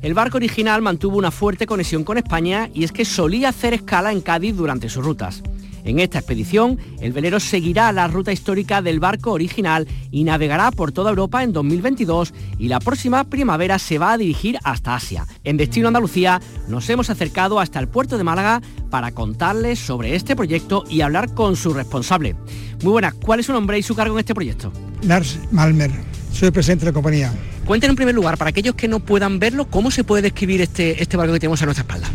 El 0.00 0.14
barco 0.14 0.38
original 0.38 0.80
mantuvo 0.80 1.18
una 1.18 1.30
fuerte 1.30 1.66
conexión 1.66 2.02
con 2.02 2.16
España 2.16 2.70
y 2.72 2.82
es 2.82 2.92
que 2.92 3.04
solía 3.04 3.50
hacer 3.50 3.74
escala 3.74 4.10
en 4.10 4.22
Cádiz 4.22 4.56
durante 4.56 4.88
sus 4.88 5.04
rutas. 5.04 5.42
En 5.84 5.98
esta 5.98 6.18
expedición, 6.18 6.78
el 7.00 7.12
velero 7.12 7.40
seguirá 7.40 7.90
la 7.92 8.06
ruta 8.08 8.32
histórica 8.32 8.82
del 8.82 9.00
barco 9.00 9.32
original 9.32 9.88
y 10.10 10.24
navegará 10.24 10.70
por 10.70 10.92
toda 10.92 11.10
Europa 11.10 11.42
en 11.42 11.52
2022 11.52 12.32
y 12.58 12.68
la 12.68 12.78
próxima 12.78 13.24
primavera 13.24 13.78
se 13.78 13.98
va 13.98 14.12
a 14.12 14.18
dirigir 14.18 14.58
hasta 14.62 14.94
Asia. 14.94 15.26
En 15.44 15.56
Destino 15.56 15.88
Andalucía 15.88 16.40
nos 16.68 16.88
hemos 16.88 17.10
acercado 17.10 17.58
hasta 17.58 17.80
el 17.80 17.88
puerto 17.88 18.16
de 18.16 18.24
Málaga 18.24 18.62
para 18.90 19.12
contarles 19.12 19.78
sobre 19.78 20.14
este 20.14 20.36
proyecto 20.36 20.84
y 20.88 21.00
hablar 21.00 21.34
con 21.34 21.56
su 21.56 21.74
responsable. 21.74 22.36
Muy 22.82 22.92
buenas, 22.92 23.14
¿cuál 23.14 23.40
es 23.40 23.46
su 23.46 23.52
nombre 23.52 23.78
y 23.78 23.82
su 23.82 23.94
cargo 23.94 24.14
en 24.14 24.20
este 24.20 24.34
proyecto? 24.34 24.72
Lars 25.02 25.38
Malmer, 25.50 25.90
soy 26.32 26.50
presidente 26.50 26.84
de 26.84 26.90
la 26.90 26.94
compañía. 26.94 27.32
Cuéntenos 27.64 27.92
en 27.92 27.96
primer 27.96 28.14
lugar, 28.14 28.38
para 28.38 28.50
aquellos 28.50 28.74
que 28.74 28.88
no 28.88 29.00
puedan 29.00 29.38
verlo, 29.38 29.66
¿cómo 29.66 29.90
se 29.90 30.04
puede 30.04 30.22
describir 30.22 30.60
este, 30.60 31.02
este 31.02 31.16
barco 31.16 31.32
que 31.32 31.40
tenemos 31.40 31.62
a 31.62 31.64
nuestra 31.64 31.82
espalda? 31.82 32.08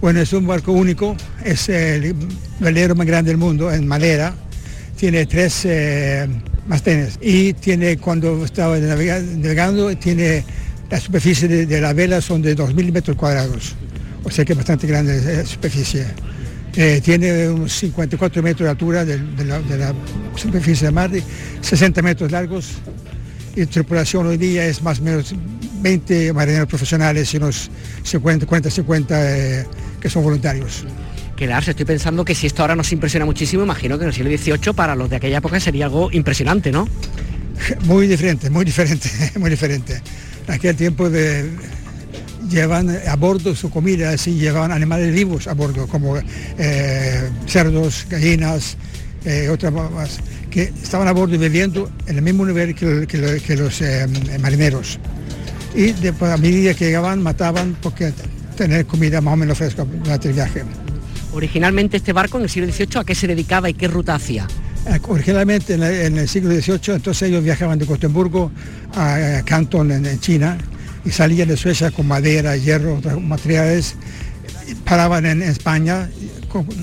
Bueno, 0.00 0.20
es 0.20 0.32
un 0.32 0.46
barco 0.46 0.72
único, 0.72 1.14
es 1.44 1.68
el 1.68 2.14
velero 2.58 2.94
más 2.94 3.06
grande 3.06 3.32
del 3.32 3.36
mundo 3.36 3.70
en 3.70 3.86
madera, 3.86 4.34
tiene 4.96 5.26
tres 5.26 5.66
eh, 5.66 6.26
mastenes 6.66 7.18
y 7.20 7.52
tiene, 7.52 7.98
cuando 7.98 8.42
estaba 8.42 8.78
navegando, 8.78 9.94
tiene 9.98 10.42
la 10.88 10.98
superficie 10.98 11.48
de, 11.48 11.66
de, 11.66 11.80
la 11.82 11.92
vela 11.92 12.22
son 12.22 12.40
de 12.40 12.56
2.000 12.56 12.92
metros 12.92 13.16
cuadrados, 13.16 13.74
o 14.24 14.30
sea 14.30 14.42
que 14.44 14.54
es 14.54 14.56
bastante 14.56 14.86
grande 14.86 15.20
la 15.36 15.44
superficie. 15.44 16.06
Eh, 16.76 17.02
tiene 17.04 17.50
unos 17.50 17.72
54 17.72 18.42
metros 18.42 18.64
de 18.64 18.70
altura 18.70 19.04
de, 19.04 19.18
de, 19.18 19.44
la, 19.44 19.60
de, 19.60 19.76
la, 19.76 19.94
superficie 20.34 20.86
de 20.86 20.92
mar, 20.92 21.10
60 21.60 22.00
metros 22.00 22.30
largos 22.30 22.68
y 23.54 23.66
tripulación 23.66 24.28
hoy 24.28 24.38
día 24.38 24.64
es 24.64 24.80
más 24.82 25.00
o 25.00 25.02
menos 25.02 25.34
20 25.82 26.32
marineros 26.32 26.68
profesionales 26.68 27.34
y 27.34 27.38
unos 27.38 27.70
50, 28.04 28.46
40, 28.46 28.70
50 28.70 29.36
eh, 29.36 29.66
que 30.00 30.08
son 30.08 30.22
voluntarios. 30.22 30.84
Quedarse, 31.36 31.70
estoy 31.70 31.86
pensando 31.86 32.24
que 32.24 32.34
si 32.34 32.46
esto 32.46 32.62
ahora 32.62 32.76
nos 32.76 32.92
impresiona 32.92 33.24
muchísimo, 33.24 33.62
imagino 33.62 33.98
que 33.98 34.04
en 34.04 34.08
el 34.08 34.14
siglo 34.14 34.30
XVIII 34.30 34.74
para 34.74 34.94
los 34.94 35.08
de 35.08 35.16
aquella 35.16 35.38
época 35.38 35.60
sería 35.60 35.86
algo 35.86 36.10
impresionante, 36.12 36.72
¿no? 36.72 36.88
Muy 37.84 38.06
diferente, 38.06 38.48
muy 38.48 38.64
diferente, 38.64 39.10
muy 39.38 39.50
diferente. 39.50 40.00
En 40.48 40.54
aquel 40.54 40.76
tiempo 40.76 41.10
de, 41.10 41.50
llevan 42.48 42.90
a 43.06 43.16
bordo 43.16 43.54
su 43.54 43.70
comida, 43.70 44.10
así 44.10 44.34
llevaban 44.34 44.72
animales 44.72 45.12
vivos 45.12 45.46
a 45.46 45.54
bordo, 45.54 45.86
como 45.86 46.16
eh, 46.16 47.30
cerdos, 47.46 48.06
gallinas, 48.08 48.76
eh, 49.24 49.48
otras 49.50 49.72
más, 49.72 50.18
que 50.50 50.72
estaban 50.82 51.06
a 51.08 51.12
bordo 51.12 51.38
bebiendo 51.38 51.90
en 52.06 52.16
el 52.16 52.22
mismo 52.22 52.44
nivel 52.44 52.74
que, 52.74 53.06
que, 53.06 53.40
que 53.40 53.56
los 53.56 53.80
eh, 53.82 54.06
marineros. 54.40 54.98
Y 55.74 55.92
después, 55.92 56.32
a 56.32 56.36
medida 56.36 56.74
que 56.74 56.86
llegaban, 56.86 57.22
mataban 57.22 57.76
porque 57.80 58.12
tener 58.60 58.84
comida 58.84 59.22
más 59.22 59.32
o 59.32 59.36
menos 59.38 59.56
fresca 59.56 59.86
durante 59.86 60.28
el 60.28 60.34
viaje. 60.34 60.62
Originalmente 61.32 61.96
este 61.96 62.12
barco 62.12 62.36
en 62.36 62.42
el 62.42 62.50
siglo 62.50 62.70
XVIII, 62.70 62.98
¿a 63.00 63.04
qué 63.04 63.14
se 63.14 63.26
dedicaba 63.26 63.70
y 63.70 63.74
qué 63.74 63.88
ruta 63.88 64.14
hacía? 64.14 64.46
Originalmente 65.08 65.74
en, 65.74 66.18
el 66.18 66.28
siglo 66.28 66.50
XVIII, 66.50 66.96
entonces 66.96 67.22
ellos 67.22 67.42
viajaban 67.42 67.78
de 67.78 67.86
Gotemburgo 67.86 68.52
a, 68.94 69.40
Canton, 69.46 69.90
en, 69.92 70.04
en 70.04 70.20
China, 70.20 70.58
y 71.06 71.10
salían 71.10 71.48
de 71.48 71.56
Suecia 71.56 71.90
con 71.90 72.06
madera, 72.06 72.54
hierro, 72.54 72.96
otros 72.96 73.22
materiales, 73.22 73.94
paraban 74.84 75.24
en 75.24 75.40
España, 75.40 76.10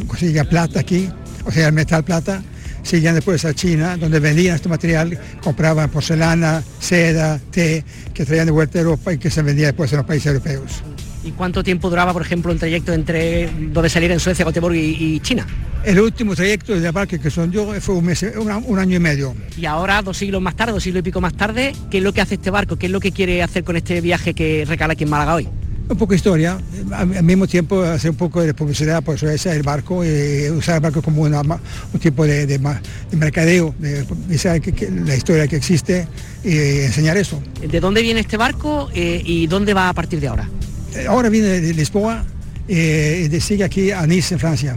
conseguían 0.07 0.47
plata 0.47 0.79
aquí, 0.79 1.11
o 1.45 1.51
sea, 1.51 1.67
el 1.67 1.73
metal 1.73 2.03
plata, 2.03 2.41
seguían 2.81 3.13
después 3.13 3.45
a 3.45 3.53
China, 3.53 3.97
donde 3.97 4.19
vendían 4.19 4.55
este 4.55 4.67
material, 4.67 5.15
compraban 5.43 5.91
porcelana, 5.91 6.63
seda, 6.79 7.39
té, 7.51 7.85
que 8.15 8.25
traían 8.25 8.47
de 8.47 8.51
vuelta 8.51 8.79
a 8.79 8.81
Europa 8.81 9.13
y 9.13 9.19
que 9.19 9.29
se 9.29 9.43
vendía 9.43 9.67
después 9.67 9.91
en 9.91 9.97
los 9.97 10.07
países 10.07 10.25
europeos. 10.27 10.81
¿Y 11.27 11.31
cuánto 11.31 11.61
tiempo 11.61 11.89
duraba, 11.89 12.13
por 12.13 12.21
ejemplo, 12.21 12.53
el 12.53 12.57
trayecto 12.59 12.93
entre 12.93 13.49
donde 13.73 13.89
salir 13.89 14.09
en 14.11 14.19
Suecia, 14.19 14.45
Gotemburgo 14.45 14.75
y, 14.77 14.95
y, 14.97 15.19
China? 15.19 15.45
El 15.83 15.99
último 15.99 16.35
trayecto 16.35 16.79
de 16.79 16.89
barco 16.91 17.19
que 17.19 17.29
son 17.29 17.51
yo 17.51 17.73
fue 17.81 17.95
un, 17.95 18.05
mes, 18.05 18.23
un, 18.23 18.49
un, 18.49 18.79
año 18.79 18.95
y 18.95 18.99
medio. 18.99 19.35
Y 19.57 19.65
ahora, 19.65 20.01
dos 20.01 20.15
siglos 20.15 20.41
más 20.41 20.55
tarde, 20.55 20.71
dos 20.71 20.83
siglos 20.83 21.01
y 21.01 21.03
pico 21.03 21.19
más 21.19 21.33
tarde, 21.33 21.75
¿qué 21.91 21.97
es 21.97 22.03
lo 22.03 22.13
que 22.13 22.21
hace 22.21 22.35
este 22.35 22.49
barco? 22.49 22.77
¿Qué 22.77 22.85
es 22.85 22.93
lo 22.93 23.01
que 23.01 23.11
quiere 23.11 23.43
hacer 23.43 23.65
con 23.65 23.75
este 23.75 23.99
viaje 23.99 24.33
que 24.33 24.63
recala 24.65 24.93
aquí 24.93 25.03
en 25.03 25.09
Málaga 25.09 25.35
hoy? 25.35 25.49
Un 25.89 25.97
poco 25.97 26.11
de 26.11 26.15
historia, 26.15 26.57
al 26.93 27.23
mismo 27.23 27.45
tiempo 27.45 27.81
hacer 27.81 28.11
un 28.11 28.17
poco 28.17 28.41
de 28.41 28.53
publicidad, 28.53 29.03
por 29.03 29.15
es 29.15 29.45
el 29.45 29.63
barco, 29.63 30.03
y 30.05 30.49
usar 30.49 30.75
el 30.75 30.81
barco 30.81 31.01
como 31.01 31.23
una, 31.23 31.41
un 31.41 31.99
tipo 31.99 32.25
de, 32.25 32.45
de, 32.45 32.57
de 32.57 33.17
mercadeo, 33.17 33.75
de, 33.79 34.05
la 35.05 35.15
historia 35.15 35.47
que 35.47 35.57
existe 35.57 36.07
y 36.43 36.57
enseñar 36.81 37.17
eso. 37.17 37.41
¿De 37.61 37.79
dónde 37.81 38.01
viene 38.01 38.21
este 38.21 38.37
barco 38.37 38.89
eh, 38.93 39.21
y 39.25 39.47
dónde 39.47 39.73
va 39.73 39.89
a 39.89 39.93
partir 39.93 40.19
de 40.21 40.27
ahora? 40.27 40.49
Ahora 41.05 41.29
viene 41.29 41.61
de 41.61 41.73
Lisboa 41.73 42.25
eh, 42.67 43.29
y 43.31 43.39
sigue 43.39 43.63
aquí 43.63 43.91
a 43.91 44.05
Nice, 44.07 44.33
en 44.33 44.39
Francia. 44.39 44.75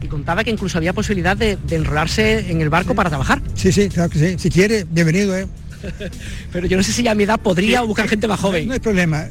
Y 0.00 0.06
contaba 0.06 0.42
que 0.44 0.50
incluso 0.50 0.78
había 0.78 0.92
posibilidad 0.92 1.36
de, 1.36 1.56
de 1.56 1.76
enrolarse 1.76 2.50
en 2.50 2.60
el 2.60 2.68
barco 2.68 2.90
sí. 2.90 2.96
para 2.96 3.08
trabajar. 3.08 3.40
Sí, 3.54 3.72
sí, 3.72 3.88
claro 3.88 4.10
que 4.10 4.18
sí. 4.18 4.36
Si 4.38 4.50
quiere, 4.50 4.84
bienvenido. 4.84 5.36
¿eh? 5.36 5.46
Pero 6.52 6.66
yo 6.66 6.76
no 6.76 6.82
sé 6.82 6.92
si 6.92 7.06
a 7.06 7.14
mi 7.14 7.24
edad 7.24 7.40
podría 7.40 7.80
sí, 7.80 7.86
buscar 7.86 8.08
gente 8.08 8.28
más 8.28 8.40
joven. 8.40 8.66
No 8.66 8.74
hay 8.74 8.80
problema. 8.80 9.26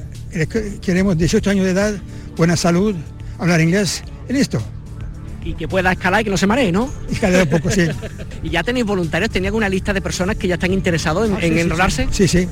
Queremos 0.81 1.17
18 1.17 1.49
años 1.49 1.65
de 1.65 1.71
edad, 1.71 1.93
buena 2.37 2.55
salud, 2.55 2.95
hablar 3.37 3.59
inglés 3.61 4.03
y 4.29 4.33
listo. 4.33 4.61
Y 5.43 5.53
que 5.55 5.67
pueda 5.67 5.91
escalar 5.91 6.21
y 6.21 6.23
que 6.25 6.29
no 6.29 6.37
se 6.37 6.47
maree, 6.47 6.71
¿no? 6.71 6.89
Escalar 7.11 7.43
un 7.43 7.49
poco, 7.49 7.69
sí. 7.71 7.81
¿Y 8.43 8.49
ya 8.49 8.63
tenéis 8.63 8.85
voluntarios? 8.85 9.31
¿Tenéis 9.31 9.53
una 9.53 9.67
lista 9.67 9.91
de 9.91 9.99
personas 9.99 10.37
que 10.37 10.47
ya 10.47 10.53
están 10.53 10.71
interesados 10.71 11.27
en, 11.29 11.35
ah, 11.35 11.39
en 11.41 11.57
enrolarse? 11.57 12.07
Sí, 12.11 12.27
sí. 12.27 12.47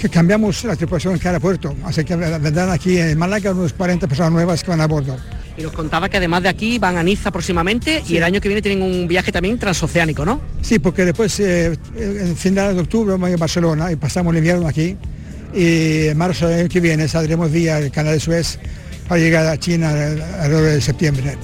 Que 0.00 0.08
cambiamos 0.08 0.64
la 0.64 0.76
tripulación 0.76 1.14
en 1.14 1.18
cada 1.18 1.40
puerto. 1.40 1.74
Así 1.84 2.04
que 2.04 2.14
vendrán 2.14 2.70
aquí 2.70 2.98
en 2.98 3.18
Málaga 3.18 3.52
unos 3.52 3.72
40 3.72 4.06
personas 4.06 4.32
nuevas 4.32 4.62
que 4.62 4.70
van 4.70 4.80
a 4.80 4.86
bordo. 4.86 5.16
Y 5.56 5.62
nos 5.62 5.72
contaba 5.72 6.08
que 6.08 6.18
además 6.18 6.44
de 6.44 6.48
aquí 6.48 6.78
van 6.78 6.96
a 6.96 7.02
Niza 7.02 7.32
próximamente 7.32 8.04
y 8.08 8.16
el 8.16 8.22
año 8.22 8.40
que 8.40 8.48
viene 8.48 8.62
tienen 8.62 8.82
un 8.82 9.08
viaje 9.08 9.32
también 9.32 9.58
transoceánico, 9.58 10.24
¿no? 10.24 10.40
Sí, 10.62 10.78
porque 10.78 11.04
después, 11.04 11.40
eh, 11.40 11.76
en 11.96 12.36
finales 12.36 12.76
de 12.76 12.82
octubre, 12.82 13.12
vamos 13.12 13.32
a 13.32 13.36
Barcelona 13.36 13.90
y 13.90 13.96
pasamos 13.96 14.32
el 14.32 14.38
invierno 14.38 14.68
aquí. 14.68 14.96
Y 15.52 16.06
en 16.06 16.16
marzo 16.16 16.46
del 16.46 16.60
año 16.60 16.68
que 16.68 16.80
viene 16.80 17.08
saldremos 17.08 17.50
vía 17.50 17.78
el 17.78 17.90
canal 17.90 18.12
de 18.12 18.20
Suez 18.20 18.60
para 19.08 19.20
llegar 19.20 19.46
a 19.46 19.58
China 19.58 19.90
alrededor 19.90 20.74
de 20.74 20.80
septiembre. 20.80 21.36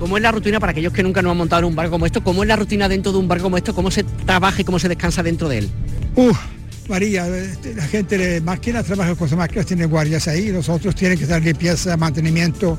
¿Cómo 0.00 0.16
es 0.16 0.22
la 0.22 0.32
rutina 0.32 0.58
para 0.58 0.72
aquellos 0.72 0.92
que 0.92 1.02
nunca 1.02 1.22
nos 1.22 1.32
han 1.32 1.38
montado 1.38 1.60
en 1.60 1.66
un 1.66 1.76
barco 1.76 1.92
como 1.92 2.06
esto? 2.06 2.24
¿Cómo 2.24 2.42
es 2.42 2.48
la 2.48 2.56
rutina 2.56 2.88
dentro 2.88 3.12
de 3.12 3.18
un 3.18 3.28
barco 3.28 3.44
como 3.44 3.56
esto? 3.56 3.74
¿Cómo 3.74 3.90
se 3.90 4.04
trabaja 4.04 4.60
y 4.62 4.64
cómo 4.64 4.78
se 4.78 4.88
descansa 4.88 5.22
dentro 5.22 5.48
de 5.48 5.58
él? 5.58 5.70
Uh, 6.16 6.32
María, 6.88 7.26
la 7.26 7.86
gente 7.86 8.16
de 8.16 8.40
máquinas 8.40 8.84
trabaja 8.86 9.14
con 9.14 9.28
sus 9.28 9.36
máquinas, 9.36 9.66
tiene 9.66 9.84
guardias 9.84 10.26
ahí, 10.26 10.50
los 10.50 10.68
otros 10.68 10.94
tienen 10.94 11.18
que 11.18 11.26
dar 11.26 11.42
limpieza, 11.42 11.96
mantenimiento, 11.96 12.78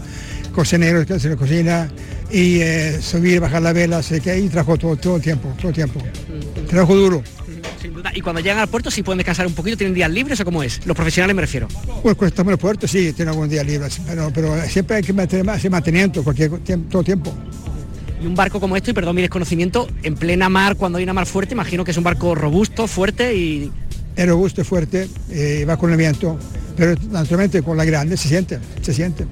cocineros 0.54 1.06
que 1.06 1.14
hacen 1.14 1.32
la 1.32 1.38
cocina 1.38 1.90
y 2.32 2.60
eh, 2.60 3.00
subir, 3.02 3.40
bajar 3.40 3.62
la 3.62 3.74
vela, 3.74 3.98
así 3.98 4.20
que 4.20 4.32
ahí 4.32 4.50
trabajo 4.50 4.78
todo, 4.78 4.96
todo 4.96 5.16
el 5.18 5.22
tiempo, 5.22 5.54
todo 5.58 5.70
el 5.70 5.76
tiempo. 5.76 6.02
Trabajo 6.68 6.96
duro. 6.96 7.24
Sin 7.82 7.94
duda. 7.94 8.12
Y 8.14 8.22
cuando 8.22 8.42
llegan 8.42 8.60
al 8.60 8.68
puerto, 8.68 8.92
si 8.92 9.04
pueden 9.04 9.20
descansar 9.20 9.48
un 9.48 9.54
poquito, 9.54 9.78
tienen 9.78 9.94
días 9.94 10.10
libres 10.10 10.40
o 10.40 10.46
cómo 10.46 10.64
es? 10.64 10.86
Los 10.86 10.96
profesionales 10.96 11.36
me 11.36 11.42
refiero. 11.42 11.68
Pues 12.02 12.16
cuando 12.16 12.28
estamos 12.28 12.50
en 12.50 12.54
el 12.54 12.60
puerto 12.60 12.88
sí, 12.88 13.14
tienen 13.14 13.30
algún 13.30 13.48
día 13.48 13.64
libres, 13.64 14.02
pero, 14.06 14.32
pero 14.34 14.62
siempre 14.68 14.98
hay 14.98 15.04
que 15.04 15.14
mantener 15.14 15.50
hacer 15.50 15.72
mantenimiento 15.72 16.24
cualquier 16.24 16.60
tiempo, 16.60 16.90
todo 16.90 17.02
el 17.02 17.06
tiempo. 17.06 17.34
Y 18.22 18.26
un 18.26 18.36
barco 18.36 18.60
como 18.60 18.76
esto, 18.76 18.92
y 18.92 18.94
perdón 18.94 19.16
mi 19.16 19.22
desconocimiento, 19.22 19.88
en 20.04 20.16
plena 20.16 20.50
mar, 20.50 20.76
cuando 20.76 20.98
hay 20.98 21.06
una 21.06 21.14
mar 21.14 21.26
fuerte, 21.26 21.54
imagino 21.54 21.86
que 21.86 21.92
es 21.92 21.98
un 21.98 22.04
barco 22.04 22.36
robusto, 22.36 22.88
fuerte 22.88 23.36
y... 23.36 23.72
Es 24.20 24.28
robusto, 24.28 24.66
fuerte, 24.66 25.08
eh, 25.32 25.64
va 25.68 25.78
con 25.78 25.90
el 25.92 25.96
viento, 25.98 26.38
pero 26.76 26.94
naturalmente 27.10 27.62
con 27.62 27.78
la 27.78 27.86
grande 27.86 28.18
se 28.18 28.28
siente, 28.28 28.60
se 28.82 28.94
siente. 28.94 29.26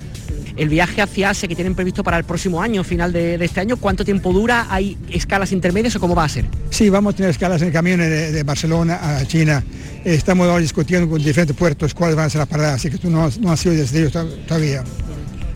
El 0.56 0.70
viaje 0.70 1.02
hacia 1.02 1.32
Asia 1.32 1.46
que 1.50 1.56
tienen 1.56 1.76
previsto 1.76 2.06
para 2.06 2.18
el 2.18 2.24
próximo 2.24 2.62
año, 2.62 2.86
final 2.86 3.12
de, 3.12 3.38
de 3.38 3.44
este 3.46 3.60
año, 3.60 3.76
¿cuánto 3.76 4.06
tiempo 4.06 4.32
dura? 4.32 4.66
¿Hay 4.70 4.98
escalas 5.12 5.52
intermedias 5.52 5.94
o 5.98 6.00
cómo 6.00 6.16
va 6.16 6.24
a 6.24 6.30
ser? 6.30 6.46
Sí, 6.70 6.90
vamos 6.90 7.14
a 7.14 7.18
tener 7.18 7.32
escalas 7.32 7.62
en 7.64 7.72
camión 7.72 8.00
de, 8.00 8.32
de 8.32 8.44
Barcelona 8.44 9.18
a 9.20 9.26
China. 9.26 9.62
Estamos 10.06 10.48
ahora 10.48 10.62
discutiendo 10.62 11.10
con 11.10 11.22
diferentes 11.22 11.56
puertos 11.58 11.94
cuáles 11.94 12.16
van 12.16 12.28
a 12.28 12.30
ser 12.30 12.40
las 12.40 12.48
paradas, 12.48 12.76
así 12.76 12.90
que 12.90 12.98
tú 12.98 13.10
no, 13.10 13.26
has- 13.26 13.38
no 13.40 13.52
has 13.52 13.60
sido 13.60 13.76
decidido 13.76 14.10
to- 14.10 14.24
todavía. 14.48 14.86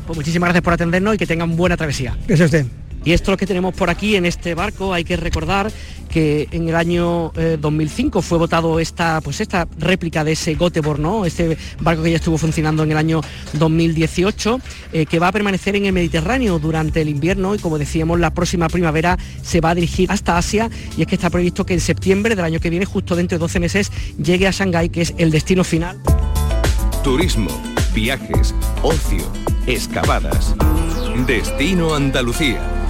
Pues 0.08 0.18
muchísimas 0.18 0.48
gracias 0.50 0.62
por 0.64 0.74
atendernos 0.74 1.16
y 1.16 1.18
que 1.18 1.26
tengan 1.26 1.56
buena 1.56 1.78
travesía. 1.78 2.18
Gracias 2.28 2.42
a 2.54 2.58
usted. 2.58 2.66
Y 3.04 3.14
esto 3.14 3.32
es 3.32 3.34
lo 3.34 3.38
que 3.38 3.48
tenemos 3.48 3.74
por 3.74 3.90
aquí 3.90 4.16
en 4.16 4.26
este 4.26 4.54
barco. 4.54 4.94
Hay 4.94 5.04
que 5.04 5.18
recordar 5.18 5.72
que 6.12 6.48
en 6.52 6.68
el 6.68 6.76
año 6.76 7.32
eh, 7.36 7.58
2005 7.60 8.22
fue 8.22 8.38
votado 8.38 8.80
esta, 8.80 9.22
pues 9.22 9.42
esta 9.42 9.68
réplica 9.80 10.24
de 10.24 10.34
ese 10.34 10.56
Göteborg, 10.56 11.00
¿no? 11.00 11.26
Este 11.26 11.58
barco 11.80 12.04
que 12.04 12.12
ya 12.12 12.18
estuvo 12.18 12.38
funcionando 12.38 12.84
en 12.84 12.92
el 12.92 12.98
año 12.98 13.22
2018, 13.54 14.60
eh, 14.92 15.06
que 15.06 15.20
va 15.20 15.30
a 15.30 15.32
permanecer 15.32 15.76
en 15.76 15.86
el 15.86 15.94
Mediterráneo 15.94 16.60
durante 16.60 17.02
el 17.02 17.10
invierno 17.10 17.56
y 17.56 17.60
como 17.60 17.78
decíamos 17.78 18.20
la 18.20 18.34
próxima 18.34 18.68
primavera 18.68 19.18
se 19.42 19.62
va 19.62 19.70
a 19.72 19.76
dirigir 19.76 20.12
hasta 20.12 20.38
Asia 20.38 20.70
y 20.98 21.02
es 21.02 21.08
que 21.08 21.16
está 21.16 21.30
previsto 21.30 21.66
que 21.66 21.74
en 21.74 21.80
septiembre 21.80 22.36
del 22.36 22.46
año 22.46 22.60
que 22.60 22.70
viene, 22.70 22.86
justo 22.86 23.16
dentro 23.16 23.38
de 23.38 23.40
12 23.40 23.60
meses, 23.60 23.92
llegue 24.22 24.48
a 24.48 24.52
Shanghái, 24.52 24.90
que 24.90 25.02
es 25.02 25.14
el 25.18 25.32
destino 25.32 25.64
final. 25.64 25.98
Turismo, 27.04 27.50
viajes, 27.96 28.54
ocio, 28.84 29.24
excavadas. 29.66 30.56
Destino 31.26 31.96
Andalucía. 31.96 32.81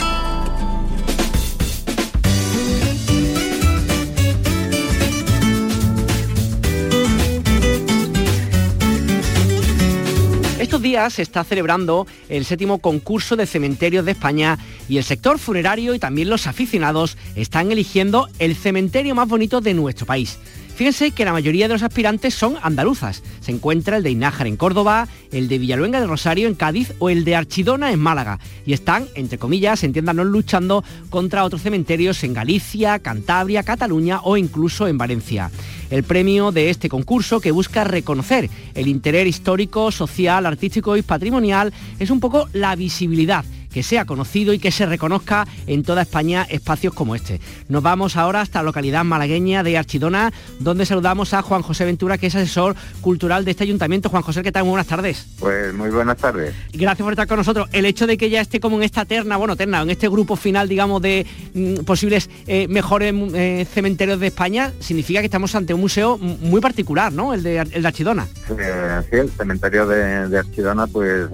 Estos 10.72 10.84
días 10.84 11.12
se 11.12 11.22
está 11.22 11.44
celebrando 11.44 12.08
el 12.30 12.46
séptimo 12.46 12.78
concurso 12.78 13.36
de 13.36 13.46
cementerios 13.46 14.06
de 14.06 14.14
España 14.14 14.58
y 14.88 15.00
el 15.00 15.04
sector 15.04 15.38
funerario 15.38 15.94
y 15.94 16.00
también 16.00 16.30
los 16.30 16.48
aficionados 16.48 17.18
están 17.36 17.74
eligiendo 17.74 18.30
el 18.40 18.56
cementerio 18.56 19.14
más 19.14 19.28
bonito 19.28 19.60
de 19.60 19.74
nuestro 19.74 20.06
país. 20.06 20.40
Fíjense 20.82 21.12
que 21.12 21.26
la 21.26 21.32
mayoría 21.32 21.68
de 21.68 21.76
los 21.76 21.84
aspirantes 21.84 22.34
son 22.34 22.56
andaluzas. 22.64 23.22
Se 23.42 23.52
encuentra 23.52 23.98
el 23.98 24.04
de 24.04 24.10
Inájar 24.10 24.48
en 24.48 24.58
Córdoba, 24.58 25.08
el 25.32 25.48
de 25.48 25.60
Villaluenga 25.60 26.02
de 26.02 26.08
Rosario 26.08 26.48
en 26.48 26.56
Cádiz 26.56 26.94
o 26.98 27.12
el 27.12 27.24
de 27.24 27.36
Archidona 27.36 27.92
en 27.92 28.00
Málaga. 28.00 28.40
Y 28.66 28.74
están, 28.74 29.06
entre 29.14 29.38
comillas, 29.38 29.84
entiéndanos, 29.84 30.26
luchando 30.26 30.84
contra 31.12 31.44
otros 31.44 31.62
cementerios 31.62 32.24
en 32.24 32.34
Galicia, 32.34 32.98
Cantabria, 32.98 33.62
Cataluña 33.62 34.22
o 34.24 34.38
incluso 34.38 34.88
en 34.88 34.98
Valencia. 34.98 35.52
El 35.92 36.02
premio 36.02 36.52
de 36.52 36.72
este 36.72 36.90
concurso, 36.90 37.42
que 37.42 37.52
busca 37.52 37.84
reconocer 37.84 38.50
el 38.74 38.88
interés 38.88 39.28
histórico, 39.28 39.92
social, 39.92 40.48
artístico 40.48 40.98
y 40.98 41.04
patrimonial, 41.04 41.72
es 42.00 42.10
un 42.10 42.20
poco 42.20 42.50
la 42.54 42.76
visibilidad 42.76 43.46
que 43.72 43.84
sea 43.84 44.06
conocido 44.06 44.54
y 44.54 44.60
que 44.60 44.72
se 44.72 44.86
reconozca 44.86 45.48
en 45.68 45.84
toda 45.84 46.02
España 46.04 46.46
espacios 46.50 46.94
como 46.94 47.16
este. 47.16 47.40
Nos 47.70 47.82
vamos 47.84 48.18
ahora 48.18 48.42
hasta 48.42 48.60
la 48.60 48.64
localidad 48.64 49.04
malagueña 49.04 49.64
de 49.64 49.78
Archidona, 49.78 50.32
donde 50.60 50.86
saludamos 50.86 51.34
a 51.34 51.42
Juan 51.42 51.62
José 51.62 51.86
Ventura, 51.86 52.18
que 52.18 52.28
es 52.28 52.36
asesor 52.36 52.76
cultural 53.02 53.46
de 53.46 53.52
este 53.52 53.64
ayuntamiento. 53.64 54.10
Juan 54.10 54.24
José, 54.24 54.44
¿qué 54.44 54.52
tal? 54.52 54.64
Muy 54.64 54.72
buenas 54.72 54.88
tardes. 54.88 55.26
Pues 55.40 55.74
muy 55.74 55.90
buenas 55.90 56.18
tardes. 56.18 56.54
Gracias 56.74 57.04
por 57.04 57.14
estar 57.14 57.28
con 57.28 57.38
nosotros. 57.38 57.68
El 57.72 57.86
hecho 57.86 58.08
de 58.08 58.18
que 58.18 58.30
ya 58.30 58.42
esté 58.42 58.60
como 58.60 58.78
en 58.78 58.84
esta 58.84 59.06
terna, 59.06 59.38
bueno, 59.38 59.56
terna, 59.56 59.82
en 59.82 59.90
este 59.90 60.08
grupo 60.10 60.36
final, 60.36 60.68
digamos, 60.68 61.02
de 61.02 61.26
mm, 61.54 61.76
posibles 61.86 62.30
eh, 62.48 62.68
mejores 62.68 63.14
mm, 63.14 63.28
eh, 63.36 63.68
cementerios 63.72 64.20
de 64.20 64.28
España, 64.28 64.72
significa 64.80 65.20
que 65.22 65.26
estamos 65.26 65.56
ante 65.56 65.74
un 65.74 65.82
museo 65.82 66.18
muy 66.18 66.62
particular, 66.62 67.12
¿no? 67.14 67.34
El 67.34 67.44
de, 67.44 67.60
Ar- 67.60 67.68
el 67.72 67.82
de 67.82 67.88
Archidona. 67.88 68.28
Eh, 68.58 69.02
sí, 69.10 69.16
el 69.18 69.30
cementerio 69.32 69.86
de, 69.88 70.28
de 70.28 70.38
Archidona, 70.40 70.88
pues 70.88 71.28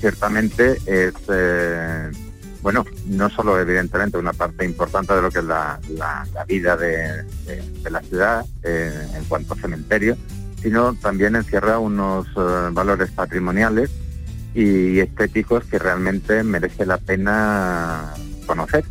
ciertamente 0.00 0.78
es, 0.86 1.14
eh, 1.58 2.10
bueno, 2.62 2.84
no 3.06 3.30
solo 3.30 3.58
evidentemente 3.60 4.18
una 4.18 4.32
parte 4.32 4.64
importante 4.64 5.14
de 5.14 5.22
lo 5.22 5.30
que 5.30 5.38
es 5.38 5.44
la, 5.44 5.78
la- 5.96 6.26
la 6.34 6.44
vida 6.44 6.76
de, 6.76 7.24
de- 7.46 7.62
de 7.82 7.90
la 7.90 8.00
ciudad 8.02 8.44
eh, 8.62 9.06
en 9.16 9.24
cuanto 9.24 9.54
a 9.54 9.56
cementerio, 9.56 10.16
sino 10.62 10.94
también 10.94 11.36
encierra 11.36 11.78
unos 11.78 12.26
eh, 12.36 12.68
valores 12.72 13.10
patrimoniales 13.12 13.90
y 14.54 14.98
estéticos 14.98 15.64
que 15.64 15.78
realmente 15.78 16.42
merece 16.42 16.84
la 16.84 16.98
pena 16.98 18.12
conocer. 18.46 18.84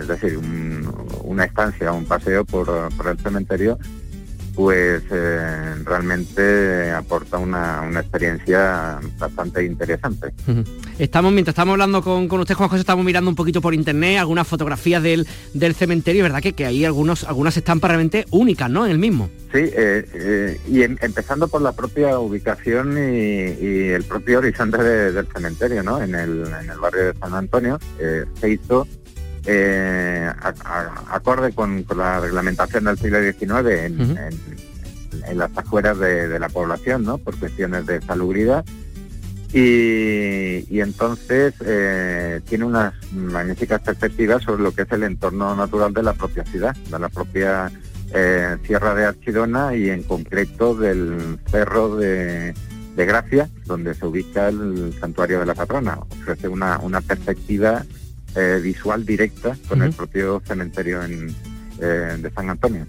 Es 0.00 0.06
decir, 0.06 0.38
un- 0.38 0.94
una 1.24 1.44
estancia, 1.44 1.92
un 1.92 2.04
paseo 2.06 2.44
por, 2.44 2.66
por 2.96 3.08
el 3.08 3.18
cementerio, 3.18 3.78
pues 4.54 5.02
eh, 5.10 5.74
realmente 5.84 6.90
aporta 6.92 7.38
una, 7.38 7.82
una 7.82 8.00
experiencia 8.00 9.00
bastante 9.18 9.64
interesante. 9.64 10.28
Estamos, 10.98 11.32
mientras 11.32 11.52
estamos 11.54 11.72
hablando 11.72 12.02
con, 12.02 12.28
con 12.28 12.40
usted, 12.40 12.54
Juan 12.54 12.68
José, 12.68 12.80
estamos 12.80 13.04
mirando 13.04 13.28
un 13.30 13.36
poquito 13.36 13.60
por 13.60 13.74
internet 13.74 14.18
algunas 14.18 14.46
fotografías 14.46 15.02
del, 15.02 15.26
del 15.54 15.74
cementerio, 15.74 16.22
¿verdad? 16.22 16.40
Que, 16.40 16.52
que 16.52 16.66
hay 16.66 16.84
algunos, 16.84 17.24
algunas 17.24 17.56
estampas 17.56 17.90
realmente 17.90 18.26
únicas, 18.30 18.70
¿no? 18.70 18.84
En 18.86 18.92
el 18.92 18.98
mismo. 18.98 19.28
Sí, 19.52 19.58
eh, 19.60 20.06
eh, 20.14 20.60
y 20.68 20.82
em- 20.82 20.96
empezando 21.00 21.48
por 21.48 21.62
la 21.62 21.72
propia 21.72 22.18
ubicación 22.18 22.96
y, 22.96 23.64
y 23.64 23.88
el 23.88 24.04
propio 24.04 24.38
horizonte 24.38 24.78
de- 24.82 25.12
del 25.12 25.26
cementerio, 25.26 25.82
¿no? 25.82 26.00
En 26.02 26.14
el, 26.14 26.44
en 26.62 26.70
el 26.70 26.78
barrio 26.78 27.06
de 27.12 27.14
San 27.18 27.34
Antonio 27.34 27.78
se 28.40 28.50
hizo 28.50 28.86
eh, 29.46 30.30
a- 30.40 30.54
a- 30.64 31.14
acorde 31.16 31.52
con, 31.54 31.82
con 31.84 31.98
la 31.98 32.20
reglamentación 32.20 32.84
del 32.84 32.98
siglo 32.98 33.18
XIX 33.20 33.84
en, 33.84 34.00
Ujú. 34.00 34.12
en- 34.12 34.74
en 35.28 35.38
las 35.38 35.50
afueras 35.56 35.98
de, 35.98 36.28
de 36.28 36.38
la 36.38 36.48
población, 36.48 37.04
¿no? 37.04 37.18
Por 37.18 37.36
cuestiones 37.38 37.86
de 37.86 38.00
salubridad. 38.02 38.64
Y, 39.52 40.66
y 40.68 40.80
entonces 40.80 41.54
eh, 41.64 42.40
tiene 42.48 42.64
unas 42.64 42.92
magníficas 43.12 43.80
perspectivas 43.82 44.42
sobre 44.42 44.62
lo 44.64 44.72
que 44.74 44.82
es 44.82 44.90
el 44.92 45.04
entorno 45.04 45.54
natural 45.54 45.94
de 45.94 46.02
la 46.02 46.12
propia 46.12 46.44
ciudad, 46.44 46.74
de 46.74 46.98
la 46.98 47.08
propia 47.08 47.70
eh, 48.12 48.56
Sierra 48.66 48.94
de 48.96 49.04
Archidona 49.04 49.76
y 49.76 49.90
en 49.90 50.02
concreto 50.02 50.74
del 50.74 51.38
Cerro 51.48 51.94
de, 51.96 52.52
de 52.96 53.06
Gracia, 53.06 53.48
donde 53.64 53.94
se 53.94 54.04
ubica 54.06 54.48
el 54.48 54.92
santuario 54.98 55.38
de 55.38 55.46
la 55.46 55.54
patrona. 55.54 55.98
Ofrece 56.10 56.48
una, 56.48 56.78
una 56.80 57.00
perspectiva 57.00 57.84
eh, 58.36 58.60
visual 58.62 59.04
directa 59.04 59.56
con 59.68 59.82
el 59.82 59.92
propio 59.92 60.42
cementerio 60.46 61.02
en, 61.02 61.34
eh, 61.80 62.16
de 62.20 62.30
San 62.30 62.50
Antonio. 62.50 62.86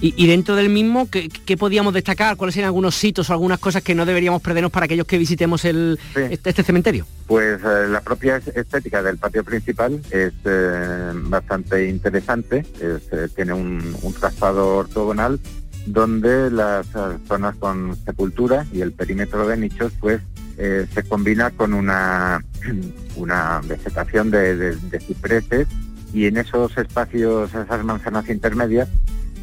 Y, 0.00 0.14
y 0.16 0.26
dentro 0.26 0.54
del 0.56 0.68
mismo, 0.68 1.08
¿qué, 1.10 1.28
qué 1.28 1.56
podíamos 1.56 1.94
destacar? 1.94 2.36
¿Cuáles 2.36 2.54
serían 2.54 2.68
algunos 2.68 2.94
sitios 2.94 3.28
o 3.30 3.32
algunas 3.32 3.58
cosas 3.58 3.82
que 3.82 3.94
no 3.94 4.04
deberíamos 4.06 4.42
perdernos 4.42 4.70
para 4.72 4.84
aquellos 4.84 5.06
que 5.06 5.16
visitemos 5.18 5.64
el, 5.64 5.98
Sí. 6.14 6.20
este, 6.30 6.50
este 6.50 6.62
cementerio? 6.62 7.06
Pues 7.26 7.60
eh, 7.62 7.86
la 7.88 8.00
propia 8.02 8.36
es- 8.36 8.48
estética 8.48 9.02
del 9.02 9.16
patio 9.18 9.42
principal 9.44 10.00
es 10.10 10.32
eh, 10.44 11.12
bastante 11.14 11.88
interesante, 11.88 12.64
Es, 12.80 13.34
tiene 13.34 13.52
un, 13.54 13.96
un 14.02 14.12
trazado 14.14 14.76
ortogonal 14.76 15.40
donde 15.86 16.50
las 16.50 16.86
zonas 17.26 17.56
con 17.56 17.96
sepultura 18.04 18.66
y 18.72 18.82
el 18.82 18.92
perímetro 18.92 19.48
de 19.48 19.56
nichos 19.56 19.92
pues 19.98 20.20
se 20.58 21.02
combina 21.04 21.50
con 21.52 21.72
una, 21.72 22.44
una 23.16 23.60
vegetación 23.66 24.30
de, 24.30 24.56
de- 24.56 24.76
de 24.76 25.00
cipreses 25.00 25.68
y 26.12 26.26
en 26.26 26.36
esos 26.38 26.76
espacios, 26.76 27.50
esas 27.54 27.84
manzanas 27.84 28.28
intermedias, 28.28 28.88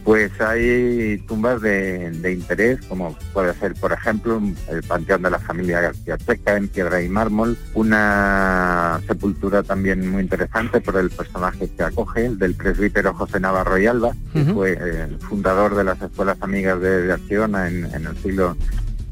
Pues 0.03 0.31
hay 0.39 1.17
tumbas 1.27 1.61
de, 1.61 2.31
interés, 2.31 2.79
como 2.87 3.13
puede 3.33 3.53
ser, 3.55 3.73
por 3.73 3.91
ejemplo, 3.91 4.41
el 4.69 4.81
Panteón 4.83 5.21
de 5.21 5.29
la 5.31 5.39
familia 5.39 5.81
García 5.81 6.17
Checa 6.17 6.55
en 6.55 6.69
piedra 6.69 7.01
y 7.01 7.09
mármol, 7.09 7.57
una 7.73 9.01
sepultura 9.05 9.63
también 9.63 10.09
muy 10.09 10.21
interesante 10.21 10.79
por 10.79 10.95
el 10.95 11.09
personaje 11.09 11.69
que 11.75 11.83
acoge, 11.83 12.25
el 12.25 12.37
del 12.37 12.53
presbítero 12.55 13.13
José 13.15 13.41
Navarro 13.41 13.77
y 13.77 13.85
Alba, 13.87 14.13
que 14.31 14.45
fue 14.45 14.73
el 14.73 15.17
fundador 15.19 15.75
de 15.75 15.83
las 15.83 16.01
escuelas 16.01 16.37
amigas 16.41 16.79
de, 16.79 17.11
Archidona 17.11 17.67
en, 17.67 17.83
el 17.93 18.17
siglo 18.23 18.55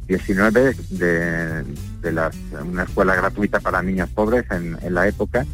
XIX, 0.07 0.89
de, 0.89 1.63
una 2.63 2.83
escuela 2.83 3.15
gratuita 3.15 3.59
para 3.59 3.81
niños 3.81 4.09
pobres 4.09 4.45
en 4.51 4.93
la 4.93 5.07
época. 5.07 5.45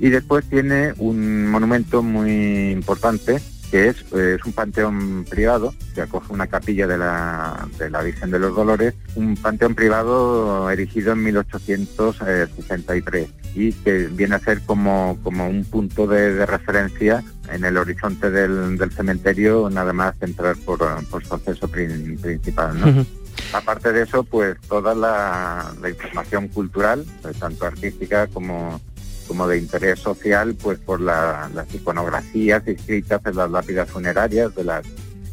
Y 0.00 0.10
después 0.10 0.44
tiene 0.48 0.94
un 0.98 1.46
monumento 1.46 2.02
muy 2.02 2.70
importante 2.70 3.40
que 3.72 3.88
es, 3.88 3.96
un 4.44 4.52
panteón 4.52 5.24
privado 5.24 5.74
que 5.94 6.02
acoge 6.02 6.30
una 6.30 6.46
capilla 6.46 6.86
de 6.86 6.98
la, 6.98 7.66
de 7.78 7.88
la 7.88 8.02
Virgen 8.02 8.30
de 8.30 8.38
los 8.38 8.54
Dolores, 8.54 8.92
un 9.14 9.34
panteón 9.34 9.74
privado 9.74 10.70
erigido 10.70 11.14
en 11.14 11.24
1863 11.24 13.30
y 13.54 13.72
que 13.72 14.08
viene 14.08 14.34
a 14.34 14.40
ser 14.40 14.60
como, 14.60 15.18
como 15.22 15.48
un 15.48 15.64
punto 15.64 16.06
de, 16.06 16.44
referencia 16.44 17.24
en 17.50 17.64
el 17.64 17.78
horizonte 17.78 18.30
del, 18.30 18.78
cementerio, 18.92 19.70
nada 19.70 19.94
más 19.94 20.16
entrar 20.20 20.54
por, 20.66 20.80
por 21.06 21.24
su 21.24 21.34
acceso 21.34 21.66
principal. 21.66 23.06
Aparte 23.52 23.92
de 23.92 24.02
eso, 24.02 24.24
pues 24.24 24.58
toda 24.62 24.94
la, 24.94 25.74
la 25.80 25.90
información 25.90 26.48
cultural, 26.48 27.04
pues, 27.20 27.38
tanto 27.38 27.66
artística 27.66 28.26
como 28.28 28.80
como 29.26 29.48
de 29.48 29.58
interés 29.58 29.98
social, 30.00 30.54
pues 30.60 30.78
por 30.78 31.00
las 31.00 31.50
iconografías 31.72 32.66
escritas 32.66 33.20
en 33.24 33.36
las 33.36 33.50
lápidas 33.50 33.88
funerarias, 33.88 34.54
de 34.54 34.64
las 34.64 34.84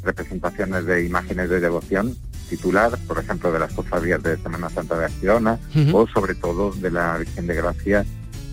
representaciones 0.03 0.85
de 0.85 1.05
imágenes 1.05 1.49
de 1.49 1.59
devoción 1.59 2.15
titular, 2.49 2.97
por 3.07 3.19
ejemplo, 3.19 3.51
de 3.51 3.59
las 3.59 3.73
cofradías 3.73 4.23
de 4.23 4.37
Semana 4.37 4.69
Santa 4.69 4.97
de 4.97 5.05
Archidona, 5.05 5.59
o 5.93 6.07
sobre 6.07 6.35
todo 6.35 6.71
de 6.71 6.91
la 6.91 7.17
Virgen 7.17 7.47
de 7.47 7.55
Gracia 7.55 8.05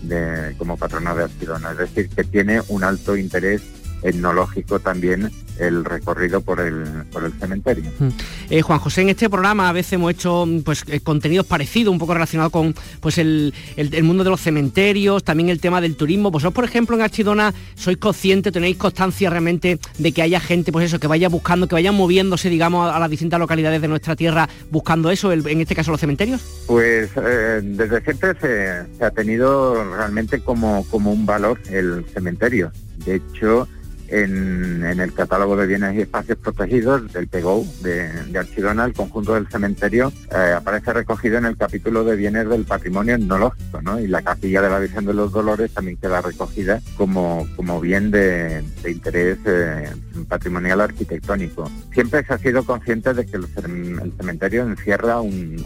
de, 0.03 0.53
como 0.57 0.77
patrona 0.77 1.15
de 1.15 1.23
Archidona. 1.23 1.71
Es 1.71 1.77
decir, 1.77 2.09
que 2.09 2.23
tiene 2.23 2.61
un 2.67 2.83
alto 2.83 3.15
interés 3.15 3.63
etnológico 4.01 4.79
también 4.79 5.31
el 5.59 5.83
recorrido 5.85 6.41
por 6.41 6.59
el, 6.59 6.83
por 7.11 7.23
el 7.23 7.33
cementerio. 7.33 7.91
Eh, 8.49 8.61
Juan 8.61 8.79
José, 8.79 9.01
en 9.01 9.09
este 9.09 9.29
programa 9.29 9.69
a 9.69 9.73
veces 9.73 9.93
hemos 9.93 10.11
hecho 10.11 10.45
pues, 10.63 10.83
eh, 10.87 10.99
contenidos 10.99 11.45
parecidos, 11.45 11.91
un 11.91 11.99
poco 11.99 12.13
relacionados 12.13 12.51
con 12.51 12.75
pues, 12.99 13.17
el, 13.17 13.53
mundo 14.03 14.23
de 14.23 14.29
los 14.29 14.41
cementerios, 14.41 15.23
también 15.23 15.49
el 15.49 15.59
tema 15.59 15.81
del 15.81 15.95
turismo. 15.95 16.31
Vosotros, 16.31 16.53
por 16.53 16.65
ejemplo, 16.65 16.95
en 16.95 17.01
Archidona, 17.01 17.53
¿sois 17.75 17.97
conscientes, 17.97 18.53
tenéis 18.53 18.77
constancia 18.77 19.29
realmente 19.29 19.79
de 19.97 20.11
que 20.11 20.21
haya 20.21 20.39
gente, 20.39 20.71
pues 20.71 20.85
eso, 20.85 20.99
que 20.99 21.07
vaya 21.07 21.29
buscando, 21.29 21.67
que 21.67 21.75
vaya 21.75 21.91
moviéndose, 21.91 22.49
digamos, 22.49 22.93
a, 22.93 22.99
las 22.99 23.09
distintas 23.09 23.39
localidades 23.39 23.81
de 23.81 23.87
nuestra 23.87 24.15
tierra 24.15 24.47
buscando 24.69 25.11
eso, 25.11 25.31
en 25.31 25.61
este 25.61 25.75
caso 25.75 25.91
los 25.91 25.99
cementerios? 25.99 26.41
Pues 26.67 27.09
eh, 27.15 27.61
desde 27.63 28.01
siempre 28.01 28.33
se, 28.39 29.03
ha 29.03 29.11
tenido 29.11 29.83
realmente 29.95 30.39
como, 30.39 30.85
como 30.89 31.11
un 31.11 31.25
valor 31.25 31.59
el 31.69 32.05
cementerio. 32.13 32.71
De 33.05 33.15
hecho, 33.15 33.67
en, 34.07 34.83
el 34.83 35.13
catálogo 35.13 35.55
de 35.55 35.67
bienes 35.67 35.95
y 35.95 36.01
espacios 36.01 36.37
protegidos 36.37 37.11
del 37.13 37.27
PEGO 37.27 37.65
de, 37.81 38.09
de 38.23 38.39
Archidona, 38.39 38.85
el 38.85 38.93
conjunto 38.93 39.33
del 39.33 39.47
cementerio 39.47 40.11
eh, 40.31 40.53
aparece 40.55 40.93
recogido 40.93 41.37
en 41.37 41.45
el 41.45 41.57
capítulo 41.57 42.03
de 42.03 42.15
bienes 42.15 42.49
del 42.49 42.65
patrimonio 42.65 43.15
etnológico, 43.15 43.81
¿no? 43.81 43.99
Y 43.99 44.07
la 44.07 44.21
capilla 44.21 44.61
de 44.61 44.69
la 44.69 44.79
Virgen 44.79 45.05
de 45.05 45.13
los 45.13 45.31
Dolores 45.31 45.73
también 45.73 45.97
queda 45.97 46.21
recogida 46.21 46.81
como, 46.95 47.47
como 47.55 47.79
bien 47.79 48.11
de, 48.11 48.63
interés 48.87 49.37
eh, 49.45 49.89
patrimonial 50.27 50.81
arquitectónico. 50.81 51.69
Siempre 51.93 52.25
se 52.25 52.33
ha 52.33 52.37
sido 52.37 52.63
consciente 52.63 53.13
de 53.13 53.25
que 53.25 53.37
el, 53.37 53.47
cementerio 54.17 54.63
encierra 54.63 55.21
un, 55.21 55.57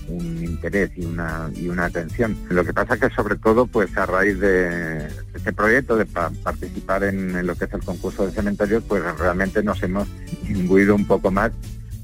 interés 0.41 0.91
y 0.95 1.05
una, 1.05 1.49
y 1.55 1.67
una 1.67 1.85
atención. 1.85 2.37
Lo 2.49 2.65
que 2.65 2.73
pasa 2.73 2.97
que 2.97 3.09
sobre 3.13 3.35
todo, 3.35 3.67
pues 3.67 3.95
a 3.97 4.05
raíz 4.05 4.39
de 4.39 5.07
este 5.33 5.53
proyecto 5.53 5.95
de 5.95 6.05
participar 6.05 7.03
en, 7.03 7.35
en 7.35 7.47
lo 7.47 7.55
que 7.55 7.65
es 7.65 7.73
el 7.73 7.83
concurso 7.83 8.25
de 8.25 8.30
cementerios, 8.33 8.83
pues 8.87 9.03
realmente 9.17 9.63
nos 9.63 9.81
hemos 9.83 10.07
imbuido 10.47 10.95
un 10.95 11.05
poco 11.05 11.31
más 11.31 11.51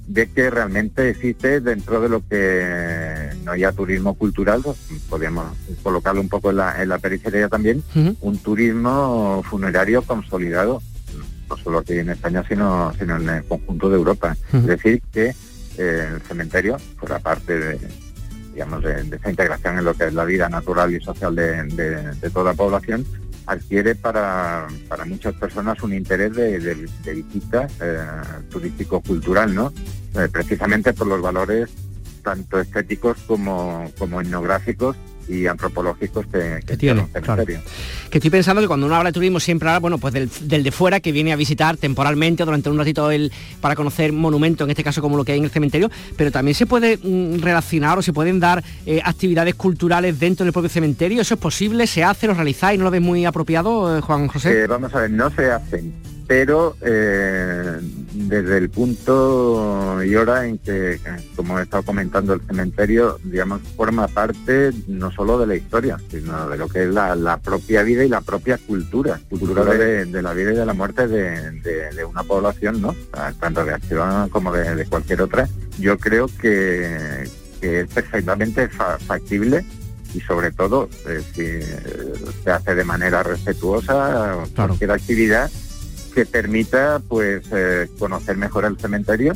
de 0.08 0.32
que 0.32 0.50
realmente 0.50 1.10
existe 1.10 1.60
dentro 1.60 2.00
de 2.00 2.10
lo 2.10 2.26
que 2.26 3.30
no 3.44 3.52
haya 3.52 3.74
turismo 3.74 4.13
cultural, 4.13 4.62
pues, 4.63 4.78
podríamos 5.10 5.46
colocarlo 5.84 6.22
un 6.22 6.30
poco 6.30 6.50
en 6.50 6.58
la, 6.58 6.82
en 6.82 6.90
la 6.90 6.98
periferia 6.98 7.50
también, 7.50 7.84
un 8.22 8.38
turismo 8.38 9.44
funerario 9.50 10.02
consolidado, 10.02 10.82
no 11.50 11.58
solo 11.58 11.80
aquí 11.80 11.94
en 11.94 12.10
España, 12.10 12.44
sino, 12.48 12.94
sino 12.98 13.18
en 13.18 13.30
el 13.30 13.44
conjunto 13.44 13.90
de 13.90 13.98
Europa. 13.98 14.38
Es 14.54 14.66
decir, 14.66 15.02
que 15.12 15.36
eh, 15.78 16.10
el 16.13 16.22
cementerio, 16.22 16.78
por 17.00 17.10
la 17.10 17.20
parte 17.20 17.60
de, 17.60 17.80
digamos, 18.54 18.84
de, 18.84 19.02
esa 19.13 19.30
integración 19.30 19.78
en 19.78 19.86
lo 19.86 19.94
que 19.94 20.06
es 20.06 20.13
la 20.13 20.24
vida 20.24 20.48
natural 20.48 20.94
y 20.94 21.02
social 21.02 21.36
de, 21.36 21.63
de 21.63 22.30
toda 22.30 22.52
la 22.52 22.54
población, 22.54 23.06
adquiere 23.48 23.96
para, 23.96 24.68
para 24.88 25.06
muchas 25.06 25.34
personas 25.36 25.82
un 25.82 25.94
interés 25.94 26.36
de, 26.36 26.88
visita 27.06 27.68
eh, 27.82 27.98
turístico-cultural, 28.50 29.56
¿no? 29.56 29.74
Eh, 30.16 30.28
precisamente 30.32 30.94
por 30.94 31.08
los 31.08 31.22
valores 31.22 31.70
tanto 32.24 32.60
estéticos 32.60 33.18
como, 33.26 33.90
como 33.98 34.22
etnográficos 34.22 34.98
y 35.28 35.48
antropológicos 35.48 36.26
que, 36.28 36.78
tiene. 36.78 37.08
Que 38.10 38.18
estoy 38.18 38.32
pensando 38.32 38.62
que 38.62 38.68
cuando 38.68 38.86
uno 38.86 38.96
habla 38.96 39.10
de 39.10 39.13
turismo 39.13 39.40
siempre 39.40 39.70
habla, 39.70 39.80
bueno, 39.80 39.98
pues 39.98 40.13
del, 40.13 40.63
de 40.63 40.72
fuera 40.72 41.00
que 41.00 41.12
viene 41.12 41.34
a 41.34 41.36
visitar 41.36 41.78
temporalmente 41.78 42.46
durante 42.46 42.70
un 42.70 42.78
ratito 42.78 43.12
el, 43.12 43.32
para 43.62 43.76
conocer 43.76 44.13
monumentos, 44.13 44.66
en 44.66 44.72
este 44.72 44.84
caso 44.84 45.02
como 45.02 45.18
lo 45.18 45.26
que 45.26 45.34
hay 45.34 45.40
en 45.40 45.46
el 45.46 45.52
cementerio, 45.52 45.90
pero 46.16 46.32
también 46.32 46.56
se 46.56 46.66
puede 46.66 46.98
mm, 46.98 47.42
relacionar 47.42 47.98
o 47.98 48.02
se 48.02 48.13
pueden 48.13 48.40
dar 48.40 48.63
eh, 48.86 49.02
actividades 49.04 49.56
culturales 49.56 50.20
dentro 50.20 50.44
del 50.44 50.54
propio 50.54 50.70
cementerio. 50.70 51.22
¿Eso 51.22 51.34
es 51.34 51.40
posible? 51.40 51.88
¿Se 51.88 52.04
hace? 52.04 52.28
¿Lo 52.28 52.34
realizáis? 52.34 52.78
¿No 52.78 52.86
lo 52.86 52.92
ves 52.92 53.02
muy 53.02 53.26
apropiado, 53.26 53.98
eh, 53.98 54.02
Juan 54.02 54.28
José? 54.28 54.63
Eh, 54.63 54.68
vamos 54.68 54.94
a 54.94 55.02
ver, 55.02 55.12
no 55.12 55.30
se 55.30 55.52
hacen 55.52 55.94
pero 56.28 56.76
eh, 56.82 57.80
desde 58.13 58.58
el 58.58 58.70
punto 58.70 60.04
y 60.04 60.13
hora 60.16 60.46
en 60.46 60.58
que, 60.58 61.00
como 61.38 61.58
he 61.58 61.63
estado 61.63 61.84
comentando, 61.84 62.34
el 62.34 62.42
cementerio, 62.42 63.18
digamos, 63.24 63.62
forma 63.78 64.10
parte 64.10 64.72
no 64.88 65.10
solo 65.12 65.40
de 65.40 65.48
la 65.48 65.56
historia, 65.56 65.98
sino 66.12 66.50
de 66.50 66.58
lo 66.58 66.68
que 66.68 66.84
es 66.84 66.90
la, 66.90 67.40
propia 67.42 67.84
vida 67.84 68.04
y 68.04 68.10
la 68.10 68.20
propia 68.20 68.58
cultura, 68.58 69.22
cultura 69.30 69.63
de, 69.63 70.22
la 70.22 70.34
vida 70.34 70.52
y 70.52 70.56
de 70.56 70.66
la 70.66 70.74
muerte 70.74 71.08
de, 71.08 72.06
una 72.06 72.24
población, 72.24 72.82
¿no? 72.82 72.94
Tanto 73.40 73.63
de 73.63 73.74
acción 73.74 74.28
como 74.30 74.52
de, 74.52 74.86
cualquier 74.86 75.22
otra. 75.22 75.48
Yo 75.80 75.98
creo 75.98 76.28
que, 76.28 77.24
es 77.62 77.88
perfectamente 77.88 78.68
factible 78.68 79.66
y 80.13 80.20
sobre 80.22 80.52
todo 80.52 80.90
eh, 81.08 81.22
si 81.34 82.44
se 82.44 82.52
hace 82.52 82.76
de 82.76 82.84
manera 82.84 83.24
respetuosa 83.24 84.38
cualquier 84.56 84.92
actividad 84.92 85.50
que 86.17 86.25
permita 86.25 86.99
pues 87.08 87.43
eh, 87.51 87.88
conocer 87.99 88.38
mejor 88.38 88.65
el 88.65 88.75
cementerio 88.80 89.34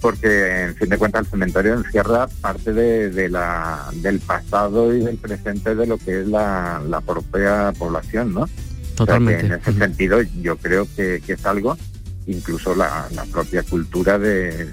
porque 0.00 0.66
en 0.66 0.76
fin 0.76 0.88
de 0.88 0.96
cuentas 0.96 1.22
el 1.22 1.30
cementerio 1.32 1.74
encierra 1.74 2.28
parte 2.40 2.72
de, 2.72 3.28
la, 3.28 3.90
del 3.94 4.20
pasado 4.20 4.94
y 4.94 5.00
del 5.00 5.16
presente 5.16 5.74
de 5.74 5.88
lo 5.88 5.98
que 5.98 6.20
es 6.20 6.28
la, 6.28 7.02
propia 7.04 7.72
población, 7.76 8.32
¿no? 8.32 8.48
Totalmente. 8.94 9.46
en 9.46 9.52
ese 9.54 9.72
sentido 9.72 10.22
yo 10.40 10.56
creo 10.56 10.86
que, 10.94 11.20
es 11.26 11.46
algo, 11.46 11.76
incluso 12.28 12.76
la, 12.76 13.08
propia 13.32 13.64
cultura 13.64 14.16
de, 14.16 14.68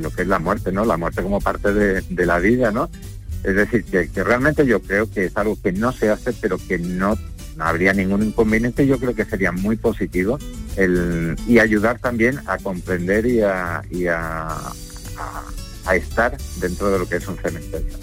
lo 0.00 0.12
que 0.12 0.22
es 0.22 0.28
la 0.28 0.38
muerte, 0.38 0.70
¿no? 0.70 0.84
La 0.84 0.96
muerte 0.96 1.20
como 1.20 1.40
parte 1.40 1.74
de, 1.74 2.26
la 2.26 2.38
vida, 2.38 2.70
¿no? 2.70 2.88
Es 3.42 3.56
decir, 3.56 3.82
que, 3.82 4.08
que 4.08 4.22
realmente 4.22 4.64
yo 4.64 4.80
creo 4.80 5.10
que 5.10 5.24
es 5.24 5.36
algo 5.36 5.58
que 5.60 5.72
no 5.72 5.90
se 5.90 6.10
hace, 6.10 6.32
pero 6.34 6.58
que 6.58 6.78
no 6.78 7.16
no 7.56 7.64
habría 7.64 7.92
ningún 7.92 8.22
inconveniente, 8.22 8.86
yo 8.86 8.98
creo 8.98 9.14
que 9.14 9.24
sería 9.24 9.52
muy 9.52 9.76
positivo 9.76 10.38
el, 10.76 11.36
y 11.46 11.58
ayudar 11.58 11.98
también 11.98 12.40
a 12.46 12.58
comprender 12.58 13.26
y 13.26 13.40
a, 13.40 13.82
a, 15.86 15.96
estar 15.96 16.36
dentro 16.60 16.90
de 16.90 16.98
lo 16.98 17.08
que 17.08 17.16
es 17.16 17.28
un 17.28 17.36
cementerio. 17.38 17.96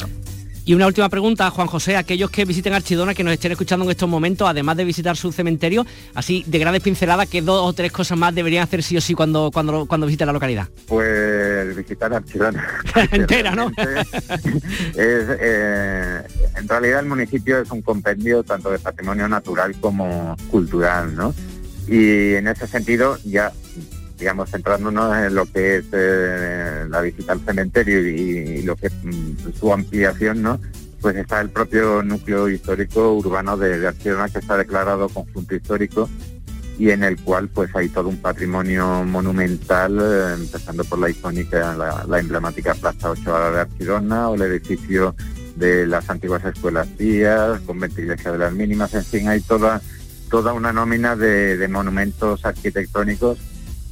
Y 0.65 0.73
una 0.73 0.87
última 0.87 1.09
pregunta, 1.09 1.49
Juan 1.49 1.67
José, 1.67 1.97
aquellos 1.97 2.29
que 2.29 2.45
visiten 2.45 2.73
Archidona, 2.73 3.13
que 3.13 3.23
nos 3.25 3.33
estén 3.33 3.51
escuchando 3.51 3.83
en 3.83 3.91
estos 3.91 4.07
momentos, 4.07 4.47
además 4.47 4.77
de 4.77 4.85
visitar 4.85 5.17
su 5.17 5.33
cementerio, 5.33 5.85
así 6.13 6.45
de 6.47 6.57
grandes 6.57 6.81
pinceladas, 6.81 7.27
¿qué 7.27 7.41
dos 7.41 7.61
o 7.67 7.73
tres 7.73 7.91
cosas 7.91 8.17
más 8.17 8.33
deberían 8.33 8.63
hacer 8.63 8.81
sí 8.81 8.95
o 8.95 9.01
sí 9.01 9.13
cuando, 9.13 9.51
cuando, 9.51 9.85
cuando 9.85 10.07
visiten 10.07 10.27
la 10.27 10.33
localidad? 10.33 10.69
Pues 10.87 11.32
visitar 11.65 12.13
Archidona. 12.13 12.67
Entera, 13.11 13.55
¿no? 13.55 13.71
Eh, 14.95 16.21
en 16.55 16.67
realidad 16.67 16.99
el 16.99 17.05
municipio 17.05 17.59
es 17.59 17.71
un 17.71 17.81
compendio 17.81 18.43
tanto 18.43 18.71
de 18.71 18.79
patrimonio 18.79 19.27
natural 19.27 19.75
como 19.79 20.35
cultural, 20.49 21.15
¿no? 21.15 21.33
Y 21.87 22.33
en 22.35 22.47
ese 22.47 22.67
sentido 22.67 23.17
ya 23.23 23.51
digamos, 24.17 24.49
centrándonos 24.51 25.17
en 25.17 25.35
lo 25.35 25.45
que 25.45 25.77
es 25.77 25.85
eh, 25.91 26.85
la 26.89 27.01
visita 27.01 27.33
al 27.33 27.41
cementerio 27.41 27.99
y, 28.07 28.61
lo 28.61 28.75
que 28.77 28.89
mm, 28.89 29.51
su 29.59 29.73
ampliación, 29.73 30.41
¿no? 30.41 30.61
Pues 31.01 31.17
está 31.17 31.41
el 31.41 31.49
propio 31.49 32.01
núcleo 32.03 32.47
histórico 32.47 33.15
urbano 33.15 33.57
de, 33.57 33.79
de 33.79 33.93
que 33.93 34.39
está 34.39 34.55
declarado 34.55 35.09
conjunto 35.09 35.55
histórico 35.55 36.09
y 36.77 36.89
en 36.89 37.03
el 37.03 37.19
cual 37.19 37.49
pues 37.49 37.75
hay 37.75 37.89
todo 37.89 38.09
un 38.09 38.17
patrimonio 38.17 39.03
monumental, 39.03 39.99
eh, 40.01 40.33
empezando 40.39 40.83
por 40.83 40.99
la 40.99 41.09
icónica, 41.09 41.75
la, 41.75 42.19
emblemática 42.19 42.73
Plaza 42.73 43.11
8 43.11 43.51
de 43.51 43.59
Archidona 43.61 44.29
o 44.29 44.35
el 44.35 44.41
edificio 44.43 45.15
de 45.55 45.85
las 45.85 46.09
antiguas 46.09 46.43
escuelas 46.45 46.97
Díaz, 46.97 47.61
Convento 47.65 48.01
Iglesia 48.01 48.31
de 48.31 48.39
las 48.39 48.53
Mínimas, 48.53 48.93
en 48.95 49.05
fin, 49.05 49.27
hay 49.27 49.41
toda, 49.41 49.81
toda 50.29 50.53
una 50.53 50.73
nómina 50.73 51.15
de, 51.15 51.67
monumentos 51.67 52.43
arquitectónicos 52.43 53.37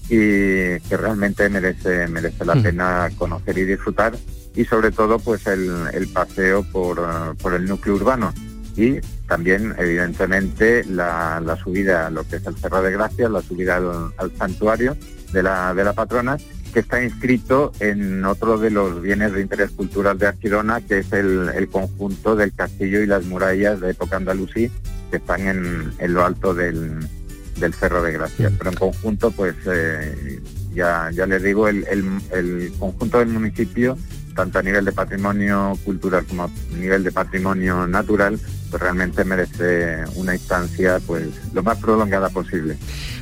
y 0.05 0.79
que 0.79 0.97
realmente 0.97 1.47
merece, 1.49 2.07
merece 2.07 2.43
la 2.45 2.55
mm. 2.55 2.63
pena 2.63 3.09
conocer 3.17 3.57
y 3.59 3.63
disfrutar 3.63 4.13
y 4.55 4.65
sobre 4.65 4.91
todo 4.91 5.19
pues 5.19 5.47
el, 5.47 6.09
paseo 6.13 6.63
por, 6.63 7.01
por 7.37 7.53
el 7.53 7.65
núcleo 7.65 7.95
urbano 7.95 8.33
y 8.75 8.99
también 9.27 9.73
evidentemente 9.77 10.83
la, 10.85 11.57
subida 11.63 12.07
a 12.07 12.09
lo 12.09 12.27
que 12.27 12.37
es 12.37 12.45
el 12.45 12.55
Cerro 12.57 12.81
de 12.81 12.91
Gracia, 12.91 13.29
la 13.29 13.41
subida 13.41 13.77
al, 13.77 14.31
santuario 14.37 14.95
de 15.31 15.43
la, 15.43 15.73
de 15.73 15.83
la 15.83 15.93
patrona, 15.93 16.37
que 16.73 16.79
está 16.79 17.03
inscrito 17.03 17.73
en 17.79 18.23
otro 18.23 18.57
de 18.57 18.71
los 18.71 19.01
bienes 19.01 19.33
de 19.33 19.41
interés 19.41 19.71
cultural 19.71 20.17
de 20.17 20.27
Archidona, 20.27 20.81
que 20.81 20.99
es 20.99 21.11
el, 21.11 21.67
conjunto 21.69 22.35
del 22.35 22.53
castillo 22.53 23.01
y 23.01 23.07
las 23.07 23.25
murallas 23.25 23.79
de 23.81 23.91
época 23.91 24.17
andalusí, 24.17 24.71
que 25.09 25.17
están 25.17 25.47
en, 25.47 26.13
lo 26.13 26.25
alto 26.25 26.53
del, 26.53 26.99
Cerro 27.77 28.01
de 28.01 28.13
Gracia. 28.13 28.51
Pero 28.57 28.71
en 28.71 28.77
conjunto, 28.77 29.31
pues 29.31 29.55
eh, 29.65 30.41
ya, 30.73 31.11
ya 31.11 31.25
les 31.25 31.43
digo, 31.43 31.67
el, 31.67 31.85
el 31.89 32.71
conjunto 32.79 33.19
del 33.19 33.27
municipio 33.29 33.97
tanto 34.33 34.59
a 34.59 34.63
nivel 34.63 34.85
de 34.85 34.91
patrimonio 34.91 35.77
cultural 35.83 36.25
como 36.25 36.43
a 36.43 36.49
nivel 36.77 37.03
de 37.03 37.11
patrimonio 37.11 37.87
natural, 37.87 38.39
pues 38.71 38.81
realmente 38.81 39.25
merece 39.25 40.05
una 40.15 40.33
instancia 40.33 40.99
pues 41.05 41.27
lo 41.53 41.61
más 41.61 41.77
prolongada 41.77 42.29
posible. 42.29 42.77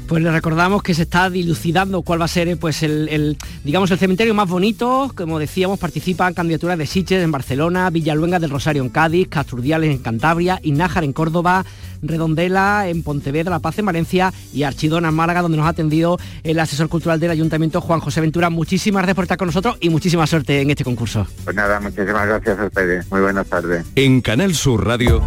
Pues 0.08 0.24
le 0.24 0.32
recordamos 0.32 0.82
que 0.82 0.96
se 0.96 1.04
está 1.04 1.30
dilucidando 1.30 2.02
cuál 2.02 2.22
va 2.22 2.26
a 2.26 2.30
ser 2.30 2.48
eh, 2.48 2.56
pues 2.56 2.82
el, 2.82 3.38
digamos 3.64 3.92
el 3.92 4.00
cementerio 4.00 4.34
más 4.34 4.50
bonito, 4.50 5.12
como 5.16 5.38
decíamos, 5.38 5.78
participan 5.78 6.34
candidaturas 6.34 6.78
de 6.78 6.88
Siches 6.88 7.24
en 7.24 7.32
Barcelona, 7.32 7.90
Villaluenga 7.92 8.40
del 8.40 8.50
Rosario 8.50 8.82
en 8.82 8.90
Cádiz, 8.90 9.28
Casturdiales 9.28 9.92
en 9.92 10.00
Cantabria, 10.00 10.60
Inájar 10.64 11.04
en 11.04 11.14
Córdoba, 11.14 11.64
Redondela 12.02 12.88
en 12.88 13.04
Pontevedra, 13.04 13.52
La 13.52 13.60
Paz 13.60 13.78
en 13.78 13.86
Valencia 13.86 14.34
y 14.52 14.64
Archidona 14.64 15.10
en 15.10 15.14
Málaga, 15.14 15.44
donde 15.44 15.58
nos 15.58 15.68
ha 15.68 15.70
atendido 15.70 16.18
el 16.44 16.60
asesor 16.60 16.90
cultural 16.90 17.20
del 17.20 17.32
Ayuntamiento, 17.32 17.82
Juan 17.82 18.00
José 18.00 18.22
Ventura. 18.22 18.50
Muchísimas 18.50 19.02
gracias 19.02 19.16
por 19.16 19.26
estar 19.26 19.38
con 19.38 19.48
nosotros 19.48 19.78
y 19.80 19.90
muchísima 19.90 20.26
suerte 20.26 20.62
en 20.62 20.72
este 20.72 20.84
concurso. 20.84 21.28
Pues 21.44 21.56
nada, 21.56 21.80
muchísimas 21.80 22.28
gracias 22.28 22.58
a 22.58 22.66
ustedes. 22.66 23.12
Muy 23.12 23.22
buenas 23.22 23.48
tardes. 23.48 23.86
En 23.96 24.22
Canal 24.22 24.56
Sur 24.56 24.88
Radio, 24.88 25.22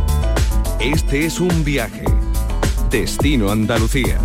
este 0.83 1.27
es 1.27 1.39
un 1.39 1.63
viaje. 1.63 2.05
Destino 2.91 3.51
Andalucía. 3.51 4.19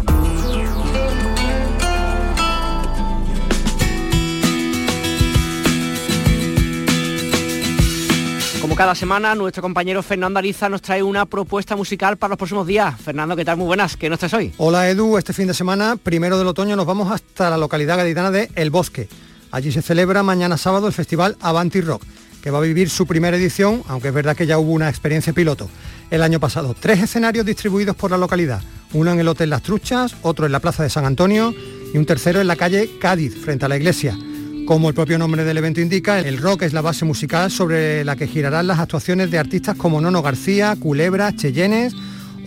cada 8.76 8.94
semana, 8.94 9.34
nuestro 9.34 9.64
compañero 9.64 10.04
Fernando 10.04 10.38
Ariza 10.38 10.70
nos 10.70 10.84
trae 10.84 11.02
una 11.02 11.26
propuesta 11.26 11.76
musical 11.76 12.16
para 12.18 12.30
los 12.34 12.38
próximos 12.38 12.68
días. 12.68 12.94
Fernando, 13.02 13.36
¿qué 13.36 13.44
tal? 13.44 13.58
Muy 13.58 13.66
buenas, 13.66 13.98
¿qué 13.98 14.08
nos 14.08 14.20
traes 14.20 14.36
hoy? 14.36 14.54
Hola 14.58 14.88
Edu, 14.88 15.18
este 15.18 15.34
fin 15.34 15.48
de 15.48 15.56
semana, 15.56 15.96
primero 15.96 16.38
del 16.38 16.46
otoño, 16.46 16.76
nos 16.76 16.86
vamos 16.86 17.12
hasta 17.12 17.50
la 17.50 17.58
localidad 17.58 17.98
gaditana 17.98 18.30
de 18.30 18.52
El 18.54 18.70
Bosque. 18.70 19.10
Allí 19.50 19.72
se 19.72 19.82
celebra 19.82 20.22
mañana 20.22 20.58
sábado 20.58 20.86
el 20.86 20.94
festival 20.94 21.38
Avanti 21.42 21.82
Rock, 21.82 22.04
que 22.44 22.52
va 22.52 22.60
a 22.60 22.62
vivir 22.62 22.92
su 22.92 23.08
primera 23.08 23.36
edición, 23.36 23.82
aunque 23.88 24.10
es 24.10 24.14
verdad 24.14 24.38
que 24.38 24.46
ya 24.46 24.60
hubo 24.60 24.74
una 24.74 24.90
experiencia 24.90 25.34
piloto 25.34 25.68
el 26.10 26.22
año 26.22 26.40
pasado. 26.40 26.76
Tres 26.80 27.02
escenarios 27.02 27.46
distribuidos 27.46 27.96
por 27.96 28.12
la 28.12 28.18
localidad, 28.18 28.62
uno 28.94 29.12
en 29.12 29.20
el 29.20 29.28
Hotel 29.28 29.50
Las 29.50 29.64
Truchas, 29.64 30.16
otro 30.22 30.46
en 30.46 30.52
la 30.52 30.60
Plaza 30.60 30.84
de 30.84 30.90
San 30.90 31.06
Antonio 31.06 31.54
y 31.94 31.98
un 31.98 32.06
tercero 32.06 32.42
en 32.42 32.48
la 32.48 32.56
calle 32.56 32.98
Cádiz, 33.00 33.36
frente 33.36 33.66
a 33.66 33.70
la 33.70 33.78
iglesia. 33.78 34.18
Como 34.66 34.90
el 34.90 34.96
propio 34.96 35.18
nombre 35.18 35.46
del 35.46 35.58
evento 35.58 35.80
indica, 35.80 36.20
el 36.20 36.38
rock 36.40 36.64
es 36.64 36.74
la 36.74 36.82
base 36.82 37.06
musical 37.06 37.50
sobre 37.50 38.04
la 38.04 38.18
que 38.18 38.28
girarán 38.28 38.68
las 38.68 38.80
actuaciones 38.80 39.32
de 39.32 39.40
artistas 39.40 39.78
como 39.78 40.02
Nono 40.02 40.22
García, 40.22 40.76
Culebra, 40.78 41.34
Cheyennes 41.34 41.94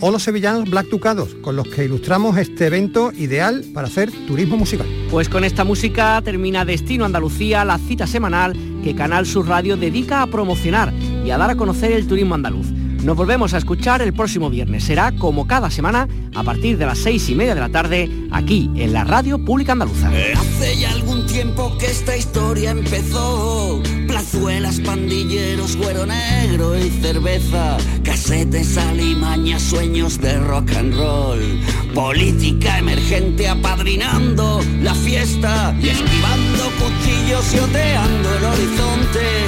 o 0.01 0.11
los 0.11 0.23
sevillanos 0.23 0.69
Black 0.69 0.89
Tucados, 0.89 1.35
con 1.41 1.55
los 1.55 1.67
que 1.67 1.85
ilustramos 1.85 2.37
este 2.37 2.67
evento 2.67 3.11
ideal 3.15 3.63
para 3.73 3.87
hacer 3.87 4.11
turismo 4.27 4.57
musical. 4.57 4.87
Pues 5.09 5.29
con 5.29 5.43
esta 5.43 5.63
música 5.63 6.21
termina 6.23 6.65
Destino 6.65 7.05
Andalucía, 7.05 7.65
la 7.65 7.77
cita 7.77 8.07
semanal 8.07 8.55
que 8.83 8.95
Canal 8.95 9.25
Sur 9.25 9.47
Radio 9.47 9.77
dedica 9.77 10.21
a 10.21 10.27
promocionar 10.27 10.93
y 10.93 11.29
a 11.29 11.37
dar 11.37 11.51
a 11.51 11.55
conocer 11.55 11.91
el 11.91 12.07
turismo 12.07 12.35
andaluz. 12.35 12.67
Nos 13.03 13.17
volvemos 13.17 13.55
a 13.55 13.57
escuchar 13.57 14.03
el 14.03 14.13
próximo 14.13 14.51
viernes. 14.51 14.83
Será 14.83 15.11
como 15.11 15.47
cada 15.47 15.71
semana 15.71 16.07
a 16.35 16.43
partir 16.43 16.77
de 16.77 16.85
las 16.85 16.99
seis 16.99 17.27
y 17.29 17.35
media 17.35 17.55
de 17.55 17.61
la 17.61 17.69
tarde 17.69 18.07
aquí 18.29 18.69
en 18.75 18.93
la 18.93 19.03
Radio 19.03 19.43
Pública 19.43 19.71
Andaluza. 19.71 20.11
Eh, 20.13 20.33
hace 20.35 20.77
ya 20.77 20.91
algún 20.91 21.25
tiempo 21.25 21.75
que 21.79 21.87
esta 21.87 22.15
historia 22.15 22.69
empezó. 22.69 23.81
Plazuelas, 24.07 24.79
pandilleros, 24.81 25.77
güero 25.77 26.05
negro 26.05 26.77
y 26.77 26.89
cerveza. 26.89 27.77
Casetes, 28.03 28.77
alimañas, 28.77 29.63
sueños 29.63 30.21
de 30.21 30.37
rock 30.37 30.71
and 30.75 30.93
roll. 30.93 31.59
Política 31.95 32.77
emergente 32.77 33.47
apadrinando 33.47 34.61
la 34.83 34.93
fiesta 34.93 35.75
y 35.81 35.89
esquivando 35.89 36.63
cuchillos 36.77 37.53
y 37.55 37.59
oteando 37.59 38.35
el 38.37 38.43
horizonte. 38.43 39.41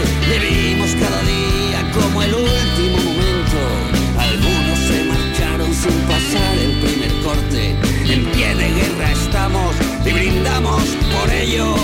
Pie 8.94 8.94
de 8.94 8.94
guerra 8.94 9.12
estamos 9.12 9.76
y 10.06 10.14
brindamos 10.14 10.84
por 11.14 11.30
ello. 11.32 11.76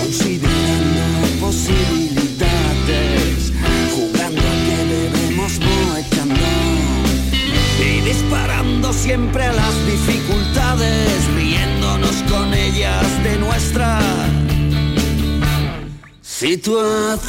Considerando 0.00 1.04
posibilidades, 1.40 3.52
jugando 3.94 4.40
a 4.40 4.54
que 4.64 4.78
bebemos 4.88 5.52
no. 5.60 5.70
Y 7.82 7.84
disparando 8.02 8.92
siempre 8.92 9.44
a 9.44 9.52
las 9.52 9.74
dificultades, 9.86 11.26
riéndonos 11.34 12.22
con 12.30 12.52
ellas 12.52 13.06
de 13.24 13.38
nuestra 13.38 13.98
situación. 16.22 17.20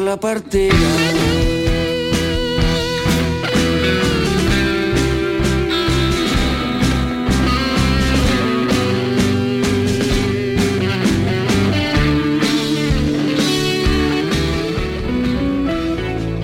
La 0.00 0.18
partida. 0.18 0.74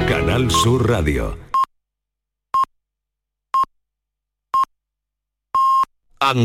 Canal 0.09 0.51
Sur 0.51 0.89
Radio 0.89 1.46